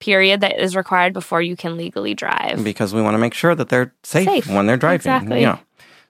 period 0.00 0.40
that 0.40 0.58
is 0.58 0.74
required 0.74 1.12
before 1.12 1.42
you 1.42 1.54
can 1.56 1.76
legally 1.76 2.14
drive. 2.14 2.64
because 2.64 2.94
we 2.94 3.02
want 3.02 3.14
to 3.14 3.18
make 3.18 3.34
sure 3.34 3.54
that 3.54 3.68
they're 3.68 3.92
safe, 4.02 4.26
Safe. 4.26 4.46
when 4.48 4.66
they're 4.66 4.78
driving. 4.78 4.96
Exactly. 4.96 5.40
Yeah. 5.42 5.58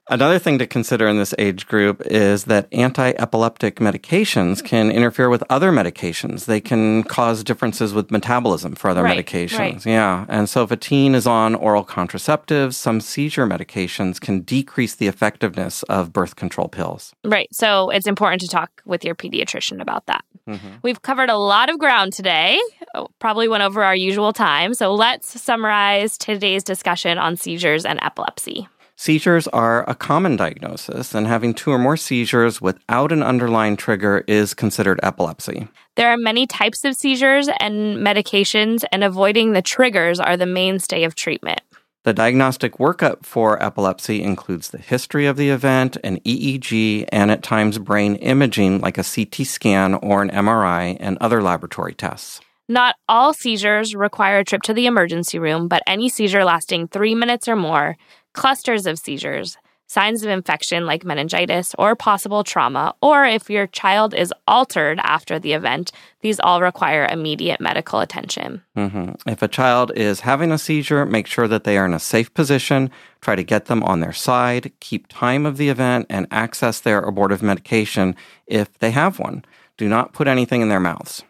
Another 0.09 0.39
thing 0.39 0.57
to 0.59 0.67
consider 0.67 1.07
in 1.07 1.17
this 1.17 1.33
age 1.37 1.67
group 1.67 2.01
is 2.05 2.45
that 2.45 2.67
anti 2.71 3.11
epileptic 3.11 3.75
medications 3.75 4.61
mm. 4.61 4.65
can 4.65 4.91
interfere 4.91 5.29
with 5.29 5.43
other 5.49 5.71
medications. 5.71 6.45
They 6.45 6.59
can 6.59 7.03
cause 7.03 7.43
differences 7.43 7.93
with 7.93 8.11
metabolism 8.11 8.75
for 8.75 8.89
other 8.89 9.03
Right, 9.03 9.25
medications. 9.25 9.59
right. 9.59 9.85
Yeah. 9.85 10.25
And 10.27 10.49
so 10.49 10.63
if 10.63 10.71
a 10.71 10.77
teen 10.77 11.15
is 11.15 11.27
on 11.27 11.55
oral 11.55 11.85
contraceptives, 11.85 12.73
some 12.73 12.99
seizure 12.99 13.45
medications 13.45 14.19
can 14.19 14.41
decrease 14.41 14.95
the 14.95 15.07
effectiveness 15.07 15.83
of 15.83 16.11
birth 16.11 16.35
control 16.35 16.67
pills. 16.67 17.13
Right. 17.23 17.47
So 17.53 17.89
it's 17.89 18.07
important 18.07 18.41
to 18.41 18.47
talk 18.47 18.81
with 18.85 19.05
your 19.05 19.15
pediatrician 19.15 19.81
about 19.81 20.07
that. 20.07 20.25
Mm-hmm. 20.47 20.67
We've 20.81 21.01
covered 21.01 21.29
a 21.29 21.37
lot 21.37 21.69
of 21.69 21.77
ground 21.79 22.13
today, 22.13 22.59
Oh, 22.93 23.07
probably 23.19 23.47
went 23.47 23.63
over 23.63 23.83
our 23.83 23.95
usual 23.95 24.33
time. 24.33 24.73
So 24.73 24.93
let's 24.93 25.39
summarize 25.41 26.17
today's 26.17 26.63
discussion 26.63 27.17
on 27.17 27.37
seizures 27.37 27.85
and 27.85 27.99
epilepsy. 28.01 28.67
Seizures 29.01 29.47
are 29.47 29.83
a 29.89 29.95
common 29.95 30.35
diagnosis, 30.35 31.15
and 31.15 31.25
having 31.25 31.55
two 31.55 31.71
or 31.71 31.79
more 31.79 31.97
seizures 31.97 32.61
without 32.61 33.11
an 33.11 33.23
underlying 33.23 33.75
trigger 33.75 34.23
is 34.27 34.53
considered 34.53 34.99
epilepsy. 35.01 35.67
There 35.95 36.11
are 36.11 36.17
many 36.17 36.45
types 36.45 36.83
of 36.85 36.95
seizures 36.95 37.49
and 37.59 37.97
medications, 37.97 38.83
and 38.91 39.03
avoiding 39.03 39.53
the 39.53 39.63
triggers 39.63 40.19
are 40.19 40.37
the 40.37 40.45
mainstay 40.45 41.03
of 41.03 41.15
treatment. 41.15 41.61
The 42.03 42.13
diagnostic 42.13 42.73
workup 42.73 43.25
for 43.25 43.59
epilepsy 43.63 44.21
includes 44.21 44.69
the 44.69 44.77
history 44.77 45.25
of 45.25 45.35
the 45.35 45.49
event, 45.49 45.97
an 46.03 46.19
EEG, 46.19 47.09
and 47.11 47.31
at 47.31 47.41
times 47.41 47.79
brain 47.79 48.17
imaging 48.17 48.81
like 48.81 48.99
a 48.99 49.03
CT 49.03 49.47
scan 49.47 49.95
or 49.95 50.21
an 50.21 50.29
MRI 50.29 50.95
and 50.99 51.17
other 51.19 51.41
laboratory 51.41 51.95
tests. 51.95 52.39
Not 52.71 52.95
all 53.09 53.33
seizures 53.33 53.93
require 53.93 54.39
a 54.39 54.45
trip 54.45 54.61
to 54.61 54.73
the 54.73 54.85
emergency 54.85 55.37
room, 55.37 55.67
but 55.67 55.83
any 55.85 56.07
seizure 56.07 56.45
lasting 56.45 56.87
three 56.87 57.13
minutes 57.13 57.49
or 57.49 57.57
more, 57.57 57.97
clusters 58.33 58.85
of 58.85 58.97
seizures, 58.97 59.57
signs 59.87 60.23
of 60.23 60.29
infection 60.29 60.85
like 60.85 61.03
meningitis 61.03 61.75
or 61.77 61.97
possible 61.97 62.45
trauma, 62.45 62.95
or 63.01 63.25
if 63.25 63.49
your 63.49 63.67
child 63.67 64.13
is 64.13 64.33
altered 64.47 65.01
after 65.03 65.37
the 65.37 65.51
event, 65.51 65.91
these 66.21 66.39
all 66.39 66.61
require 66.61 67.05
immediate 67.11 67.59
medical 67.59 67.99
attention. 67.99 68.61
Mm-hmm. 68.77 69.29
If 69.29 69.41
a 69.41 69.49
child 69.49 69.91
is 69.97 70.21
having 70.21 70.53
a 70.53 70.57
seizure, 70.57 71.05
make 71.05 71.27
sure 71.27 71.49
that 71.49 71.65
they 71.65 71.77
are 71.77 71.85
in 71.85 71.93
a 71.93 71.99
safe 71.99 72.33
position. 72.33 72.89
Try 73.19 73.35
to 73.35 73.43
get 73.43 73.65
them 73.65 73.83
on 73.83 73.99
their 73.99 74.13
side, 74.13 74.71
keep 74.79 75.07
time 75.09 75.45
of 75.45 75.57
the 75.57 75.67
event, 75.67 76.05
and 76.09 76.25
access 76.31 76.79
their 76.79 76.99
abortive 76.99 77.43
medication 77.43 78.15
if 78.47 78.79
they 78.79 78.91
have 78.91 79.19
one. 79.19 79.43
Do 79.75 79.89
not 79.89 80.13
put 80.13 80.29
anything 80.29 80.61
in 80.61 80.69
their 80.69 80.79
mouths. 80.79 81.25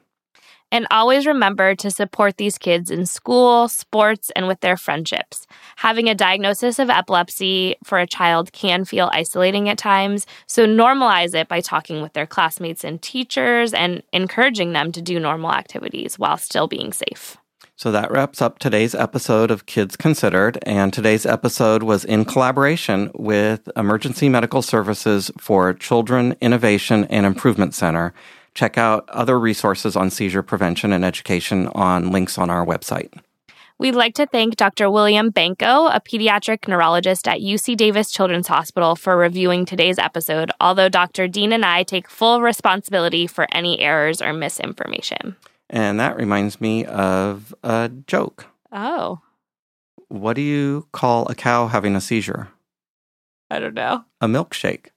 And 0.72 0.88
always 0.90 1.26
remember 1.26 1.76
to 1.76 1.92
support 1.92 2.38
these 2.38 2.58
kids 2.58 2.90
in 2.90 3.06
school, 3.06 3.68
sports, 3.68 4.32
and 4.36 4.48
with 4.48 4.62
their 4.62 4.78
friendships. 4.78 5.46
Having 5.76 6.10
a 6.10 6.16
diagnosis 6.16 6.80
of 6.80 6.90
epilepsy 6.90 7.76
for 7.84 8.00
a 8.00 8.08
child 8.08 8.54
can 8.54 8.86
feel 8.86 9.10
isolating 9.14 9.68
at 9.68 9.78
times, 9.78 10.26
so 10.48 10.66
normalize 10.66 11.36
it 11.36 11.48
by 11.48 11.60
talking 11.60 12.02
with 12.02 12.14
their 12.14 12.28
classmates 12.28 12.84
and 12.84 13.02
teachers 13.02 13.74
and 13.74 14.02
encouraging 14.14 14.72
them 14.72 14.92
to 14.94 15.02
do 15.02 15.20
normal 15.20 15.52
activities 15.52 16.18
while 16.18 16.38
still 16.38 16.68
being 16.68 16.94
safe. 16.94 17.38
So 17.76 17.92
that 17.92 18.12
wraps 18.12 18.44
up 18.44 18.60
today's 18.60 18.94
episode 18.94 19.50
of 19.50 19.66
Kids 19.66 19.96
Considered. 19.98 20.60
And 20.68 20.94
today's 20.94 21.26
episode 21.26 21.82
was 21.82 22.06
in 22.06 22.26
collaboration 22.26 23.10
with 23.16 23.68
Emergency 23.76 24.30
Medical 24.30 24.62
Services 24.62 25.32
for 25.40 25.74
Children 25.74 26.36
Innovation 26.42 27.06
and 27.06 27.26
Improvement 27.26 27.74
Center 27.74 28.14
check 28.54 28.78
out 28.78 29.10
other 29.10 29.40
resources 29.40 29.96
on 29.96 30.10
seizure 30.10 30.44
prevention 30.44 30.92
and 30.92 31.06
education 31.06 31.68
on 31.70 32.12
links 32.12 32.38
on 32.38 32.50
our 32.50 32.66
website. 32.66 33.12
We'd 33.78 33.96
like 33.96 34.14
to 34.16 34.28
thank 34.28 34.58
Dr. 34.58 34.92
William 34.92 35.32
Banco, 35.32 35.88
a 35.88 36.00
pediatric 36.00 36.68
neurologist 36.68 37.28
at 37.28 37.40
UC 37.40 37.76
Davis 37.78 38.12
Children's 38.12 38.48
Hospital, 38.48 38.96
for 38.96 39.18
reviewing 39.18 39.66
today's 39.66 39.98
episode, 39.98 40.52
although 40.62 40.88
Dr. 40.88 41.28
Dean 41.28 41.52
and 41.52 41.66
I 41.66 41.82
take 41.82 42.08
full 42.08 42.42
responsibility 42.42 43.26
for 43.26 43.48
any 43.52 43.80
errors 43.80 44.22
or 44.22 44.34
misinformation. 44.34 45.36
And 45.68 46.00
that 46.00 46.16
reminds 46.16 46.62
me 46.62 46.86
of 46.86 47.56
a 47.64 47.90
joke. 48.06 48.46
Oh. 48.72 49.22
What 50.10 50.34
do 50.34 50.42
you 50.42 50.88
call 50.92 51.28
a 51.28 51.34
cow 51.34 51.66
having 51.68 51.96
a 51.96 52.02
seizure? 52.02 52.50
I 53.50 53.58
don't 53.58 53.74
know. 53.74 54.06
A 54.22 54.28
milkshake. 54.28 54.90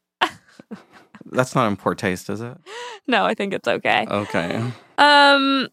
That's 1.33 1.55
not 1.55 1.67
in 1.69 1.77
poor 1.77 1.95
taste, 1.95 2.29
is 2.31 2.41
it? 2.41 2.57
No, 3.07 3.25
I 3.25 3.35
think 3.35 3.53
it's 3.55 3.69
okay. 3.69 4.07
Okay. 4.11 4.63
Um, 4.99 5.69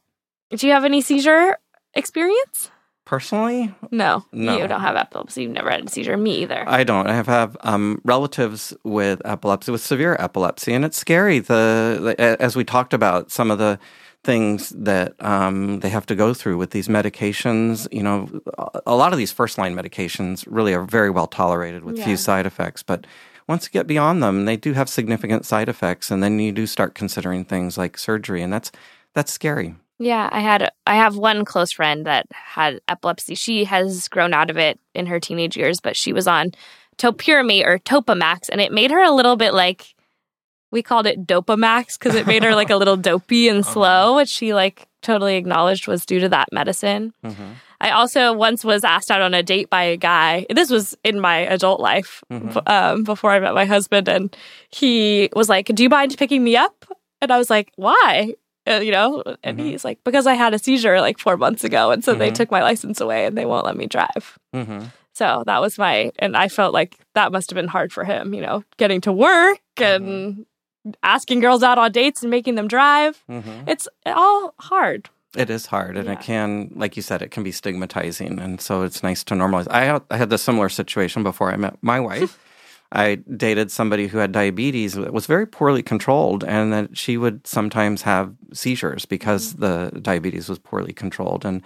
do 0.49 0.67
you 0.67 0.73
have 0.73 0.85
any 0.85 1.01
seizure 1.01 1.57
experience? 1.93 2.71
Personally, 3.05 3.73
No, 3.91 4.23
No. 4.31 4.57
you 4.57 4.67
don't 4.67 4.79
have 4.81 4.95
epilepsy. 4.95 5.43
You've 5.43 5.51
never 5.51 5.69
had 5.69 5.85
a 5.85 5.89
seizure. 5.89 6.15
Me 6.15 6.43
either. 6.43 6.63
I 6.67 6.83
don't. 6.85 7.07
I 7.07 7.13
have 7.15 7.27
have 7.27 7.57
um, 7.61 7.99
relatives 8.05 8.73
with 8.85 9.21
epilepsy, 9.25 9.71
with 9.71 9.81
severe 9.81 10.15
epilepsy, 10.19 10.73
and 10.73 10.85
it's 10.85 10.97
scary. 10.97 11.39
The, 11.39 12.15
the 12.17 12.41
as 12.41 12.55
we 12.55 12.63
talked 12.63 12.93
about 12.93 13.29
some 13.31 13.51
of 13.51 13.57
the 13.57 13.79
things 14.23 14.69
that 14.77 15.13
um, 15.19 15.79
they 15.81 15.89
have 15.89 16.05
to 16.05 16.15
go 16.15 16.33
through 16.33 16.57
with 16.57 16.69
these 16.71 16.87
medications. 16.87 17.87
You 17.91 18.03
know, 18.03 18.29
a 18.85 18.95
lot 18.95 19.11
of 19.11 19.17
these 19.17 19.31
first 19.31 19.57
line 19.57 19.75
medications 19.75 20.45
really 20.47 20.73
are 20.73 20.83
very 20.83 21.09
well 21.09 21.27
tolerated 21.27 21.83
with 21.83 21.97
Yeah. 21.97 22.05
few 22.05 22.17
side 22.17 22.45
effects, 22.45 22.81
but 22.83 23.05
once 23.47 23.65
you 23.65 23.71
get 23.71 23.87
beyond 23.87 24.21
them, 24.21 24.45
they 24.45 24.57
do 24.57 24.73
have 24.73 24.89
significant 24.89 25.45
side 25.45 25.69
effects, 25.69 26.11
and 26.11 26.23
then 26.23 26.39
you 26.39 26.51
do 26.51 26.65
start 26.65 26.95
considering 26.95 27.45
things 27.45 27.77
like 27.77 27.97
surgery, 27.97 28.41
and 28.41 28.51
that's 28.51 28.71
that's 29.13 29.31
scary. 29.31 29.75
Yeah, 29.99 30.29
I 30.31 30.39
had 30.39 30.71
I 30.87 30.95
have 30.95 31.15
one 31.15 31.45
close 31.45 31.71
friend 31.71 32.05
that 32.05 32.25
had 32.31 32.81
epilepsy. 32.87 33.35
She 33.35 33.65
has 33.65 34.07
grown 34.07 34.33
out 34.33 34.49
of 34.49 34.57
it 34.57 34.79
in 34.95 35.05
her 35.05 35.19
teenage 35.19 35.55
years, 35.55 35.79
but 35.79 35.95
she 35.95 36.11
was 36.11 36.27
on 36.27 36.53
topiramate 36.97 37.65
or 37.65 37.79
Topamax, 37.79 38.49
and 38.49 38.61
it 38.61 38.71
made 38.71 38.91
her 38.91 39.01
a 39.01 39.11
little 39.11 39.35
bit 39.35 39.53
like 39.53 39.95
we 40.71 40.81
called 40.81 41.05
it 41.05 41.27
Dopamax 41.27 41.99
because 41.99 42.15
it 42.15 42.25
made 42.25 42.43
her 42.43 42.55
like 42.55 42.69
a 42.69 42.77
little 42.77 42.97
dopey 43.11 43.47
and 43.47 43.65
slow, 43.65 44.15
which 44.15 44.29
she 44.29 44.53
like 44.53 44.87
totally 45.01 45.35
acknowledged 45.35 45.87
was 45.87 46.05
due 46.05 46.19
to 46.19 46.29
that 46.29 46.49
medicine. 46.51 47.13
Mm-hmm. 47.23 47.51
I 47.81 47.89
also 47.91 48.31
once 48.31 48.63
was 48.63 48.83
asked 48.83 49.09
out 49.11 49.21
on 49.21 49.33
a 49.33 49.41
date 49.43 49.69
by 49.69 49.83
a 49.83 49.97
guy. 49.97 50.45
This 50.49 50.69
was 50.69 50.95
in 51.03 51.19
my 51.19 51.37
adult 51.39 51.79
life 51.81 52.23
Mhm. 52.31 52.61
um, 52.69 53.03
before 53.03 53.31
I 53.31 53.39
met 53.39 53.55
my 53.55 53.65
husband, 53.65 54.07
and 54.07 54.35
he 54.69 55.29
was 55.35 55.49
like, 55.49 55.65
"Do 55.65 55.81
you 55.83 55.89
mind 55.89 56.15
picking 56.17 56.43
me 56.43 56.55
up?" 56.55 56.85
And 57.21 57.31
I 57.31 57.37
was 57.37 57.49
like, 57.49 57.71
"Why?" 57.75 58.35
Uh, 58.69 58.75
you 58.85 58.91
know, 58.91 59.23
and 59.43 59.57
Mhm. 59.57 59.63
he's 59.63 59.83
like, 59.83 59.97
"Because 60.03 60.27
I 60.27 60.35
had 60.35 60.53
a 60.53 60.59
seizure 60.59 61.01
like 61.01 61.17
four 61.17 61.35
months 61.37 61.63
ago, 61.63 61.89
and 61.91 62.03
so 62.05 62.13
they 62.13 62.29
Mhm. 62.29 62.35
took 62.35 62.51
my 62.51 62.61
license 62.61 63.01
away 63.01 63.25
and 63.25 63.35
they 63.35 63.45
won't 63.45 63.65
let 63.65 63.75
me 63.75 63.87
drive." 63.87 64.37
Mm-hmm. 64.55 64.81
So 65.13 65.43
that 65.47 65.59
was 65.59 65.77
my, 65.79 66.11
and 66.19 66.37
I 66.37 66.47
felt 66.47 66.73
like 66.73 66.97
that 67.15 67.31
must 67.31 67.49
have 67.49 67.55
been 67.55 67.67
hard 67.67 67.91
for 67.91 68.03
him. 68.03 68.33
You 68.35 68.41
know, 68.41 68.63
getting 68.77 69.01
to 69.01 69.11
work 69.11 69.59
and 69.77 70.45
asking 71.03 71.39
girls 71.41 71.63
out 71.63 71.77
on 71.79 71.91
dates 71.91 72.21
and 72.21 72.29
making 72.31 72.55
them 72.55 72.67
drive. 72.67 73.23
Mm-hmm. 73.29 73.67
It's 73.67 73.87
all 74.05 74.53
hard. 74.59 75.09
It 75.35 75.49
is 75.49 75.67
hard, 75.67 75.95
and 75.95 76.07
Yeah. 76.07 76.13
it 76.13 76.19
can, 76.21 76.71
like 76.75 76.95
you 76.97 77.01
said, 77.01 77.21
it 77.21 77.31
can 77.31 77.43
be 77.43 77.51
stigmatizing, 77.51 78.39
and 78.39 78.59
so 78.59 78.81
it's 78.83 79.01
nice 79.01 79.23
to 79.25 79.33
normalize. 79.33 79.67
I 79.69 79.85
had, 79.85 80.01
I 80.11 80.17
had 80.17 80.33
a 80.33 80.37
similar 80.37 80.67
situation 80.69 81.23
before 81.23 81.51
I 81.53 81.55
met 81.57 81.77
my 81.81 81.99
wife. 81.99 82.37
I 82.91 83.15
dated 83.15 83.71
somebody 83.71 84.07
who 84.07 84.17
had 84.17 84.33
diabetes 84.33 84.95
that 84.95 85.13
was 85.13 85.25
very 85.25 85.47
poorly 85.47 85.81
controlled, 85.83 86.43
and 86.43 86.73
that 86.73 86.97
she 86.97 87.15
would 87.15 87.47
sometimes 87.47 88.01
have 88.01 88.33
seizures 88.53 89.05
because 89.05 89.53
the 89.53 89.91
diabetes 90.01 90.49
was 90.49 90.59
poorly 90.59 90.91
controlled. 90.91 91.45
And 91.45 91.61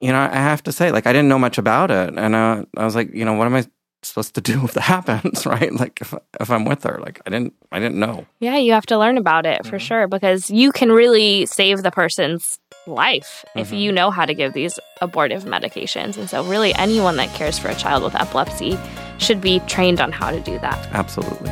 you 0.00 0.12
know, 0.12 0.20
I 0.20 0.34
have 0.36 0.62
to 0.64 0.72
say, 0.72 0.92
like, 0.92 1.06
I 1.06 1.12
didn't 1.12 1.28
know 1.28 1.38
much 1.38 1.58
about 1.58 1.90
it, 1.90 2.14
and 2.16 2.34
uh, 2.34 2.64
I 2.76 2.84
was 2.84 2.94
like, 2.94 3.12
you 3.14 3.24
know, 3.24 3.32
what 3.34 3.46
am 3.46 3.54
I 3.54 3.64
supposed 4.02 4.34
to 4.34 4.40
do 4.42 4.62
if 4.64 4.72
that 4.74 4.80
happens, 4.96 5.44
right? 5.46 5.72
Like, 5.72 6.00
if 6.00 6.14
if 6.40 6.50
I'm 6.50 6.64
with 6.64 6.84
her, 6.84 6.98
like, 7.00 7.20
I 7.26 7.30
didn't, 7.30 7.52
I 7.72 7.78
didn't 7.78 7.98
know. 7.98 8.26
Yeah, 8.40 8.56
you 8.56 8.72
have 8.72 8.86
to 8.86 8.98
learn 8.98 9.16
about 9.18 9.44
it 9.46 9.64
for 9.66 9.76
Mhm. 9.78 9.80
sure 9.80 10.06
because 10.08 10.50
you 10.50 10.70
can 10.72 10.92
really 10.92 11.46
save 11.46 11.82
the 11.82 11.90
person's 11.90 12.58
life 12.86 13.44
if 13.54 13.70
Mhm. 13.70 13.80
you 13.80 13.92
know 13.92 14.10
how 14.10 14.24
to 14.24 14.34
give 14.34 14.52
these 14.52 14.78
abortive 15.00 15.44
medications. 15.44 16.16
And 16.16 16.28
so, 16.30 16.42
really, 16.44 16.74
anyone 16.74 17.16
that 17.16 17.32
cares 17.34 17.58
for 17.58 17.68
a 17.68 17.74
child 17.74 18.02
with 18.02 18.14
epilepsy 18.14 18.78
should 19.18 19.40
be 19.40 19.60
trained 19.60 20.00
on 20.00 20.12
how 20.12 20.30
to 20.30 20.40
do 20.40 20.58
that. 20.60 20.78
Absolutely. 20.92 21.50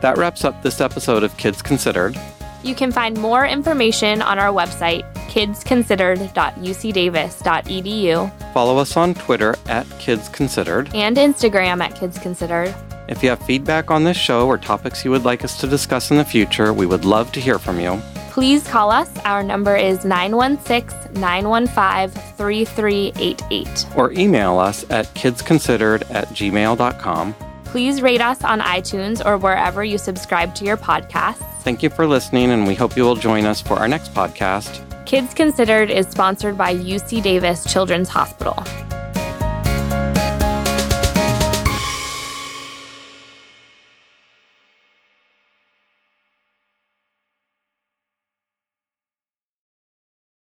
That 0.00 0.16
wraps 0.18 0.44
up 0.44 0.62
this 0.62 0.80
episode 0.80 1.22
of 1.22 1.36
Kids 1.36 1.62
Considered. 1.62 2.18
You 2.62 2.74
can 2.74 2.92
find 2.92 3.16
more 3.18 3.46
information 3.46 4.22
on 4.22 4.38
our 4.38 4.52
website, 4.52 5.04
kidsconsidered.ucdavis.edu, 5.30 8.30
Follow 8.52 8.78
us 8.78 8.96
on 8.96 9.14
Twitter 9.14 9.56
at 9.68 9.86
Kids 9.98 10.28
Considered. 10.28 10.90
and 10.94 11.16
Instagram 11.16 11.82
at 11.82 11.94
Kids 11.94 12.18
Considered. 12.18 12.74
If 13.08 13.22
you 13.22 13.30
have 13.30 13.40
feedback 13.42 13.90
on 13.90 14.04
this 14.04 14.16
show 14.16 14.46
or 14.46 14.58
topics 14.58 15.04
you 15.04 15.10
would 15.10 15.24
like 15.24 15.44
us 15.44 15.58
to 15.60 15.66
discuss 15.66 16.10
in 16.10 16.16
the 16.16 16.24
future, 16.24 16.72
we 16.72 16.86
would 16.86 17.04
love 17.04 17.32
to 17.32 17.40
hear 17.40 17.58
from 17.58 17.80
you. 17.80 18.00
Please 18.30 18.66
call 18.66 18.90
us. 18.90 19.10
Our 19.24 19.42
number 19.42 19.76
is 19.76 20.04
916 20.04 21.20
915 21.20 22.22
3388. 22.36 23.86
Or 23.96 24.12
email 24.12 24.58
us 24.58 24.88
at 24.88 25.06
kidsconsidered 25.14 26.08
at 26.10 26.28
gmail.com. 26.28 27.34
Please 27.64 28.02
rate 28.02 28.20
us 28.20 28.42
on 28.42 28.60
iTunes 28.60 29.24
or 29.24 29.36
wherever 29.36 29.84
you 29.84 29.98
subscribe 29.98 30.54
to 30.56 30.64
your 30.64 30.76
podcasts. 30.76 31.44
Thank 31.62 31.82
you 31.82 31.90
for 31.90 32.06
listening, 32.06 32.50
and 32.50 32.66
we 32.66 32.74
hope 32.74 32.96
you 32.96 33.04
will 33.04 33.16
join 33.16 33.44
us 33.44 33.60
for 33.60 33.74
our 33.74 33.88
next 33.88 34.14
podcast. 34.14 34.86
Kids 35.06 35.34
Considered 35.34 35.90
is 35.90 36.08
sponsored 36.08 36.56
by 36.56 36.74
UC 36.74 37.22
Davis 37.22 37.70
Children's 37.70 38.08
Hospital. 38.08 38.64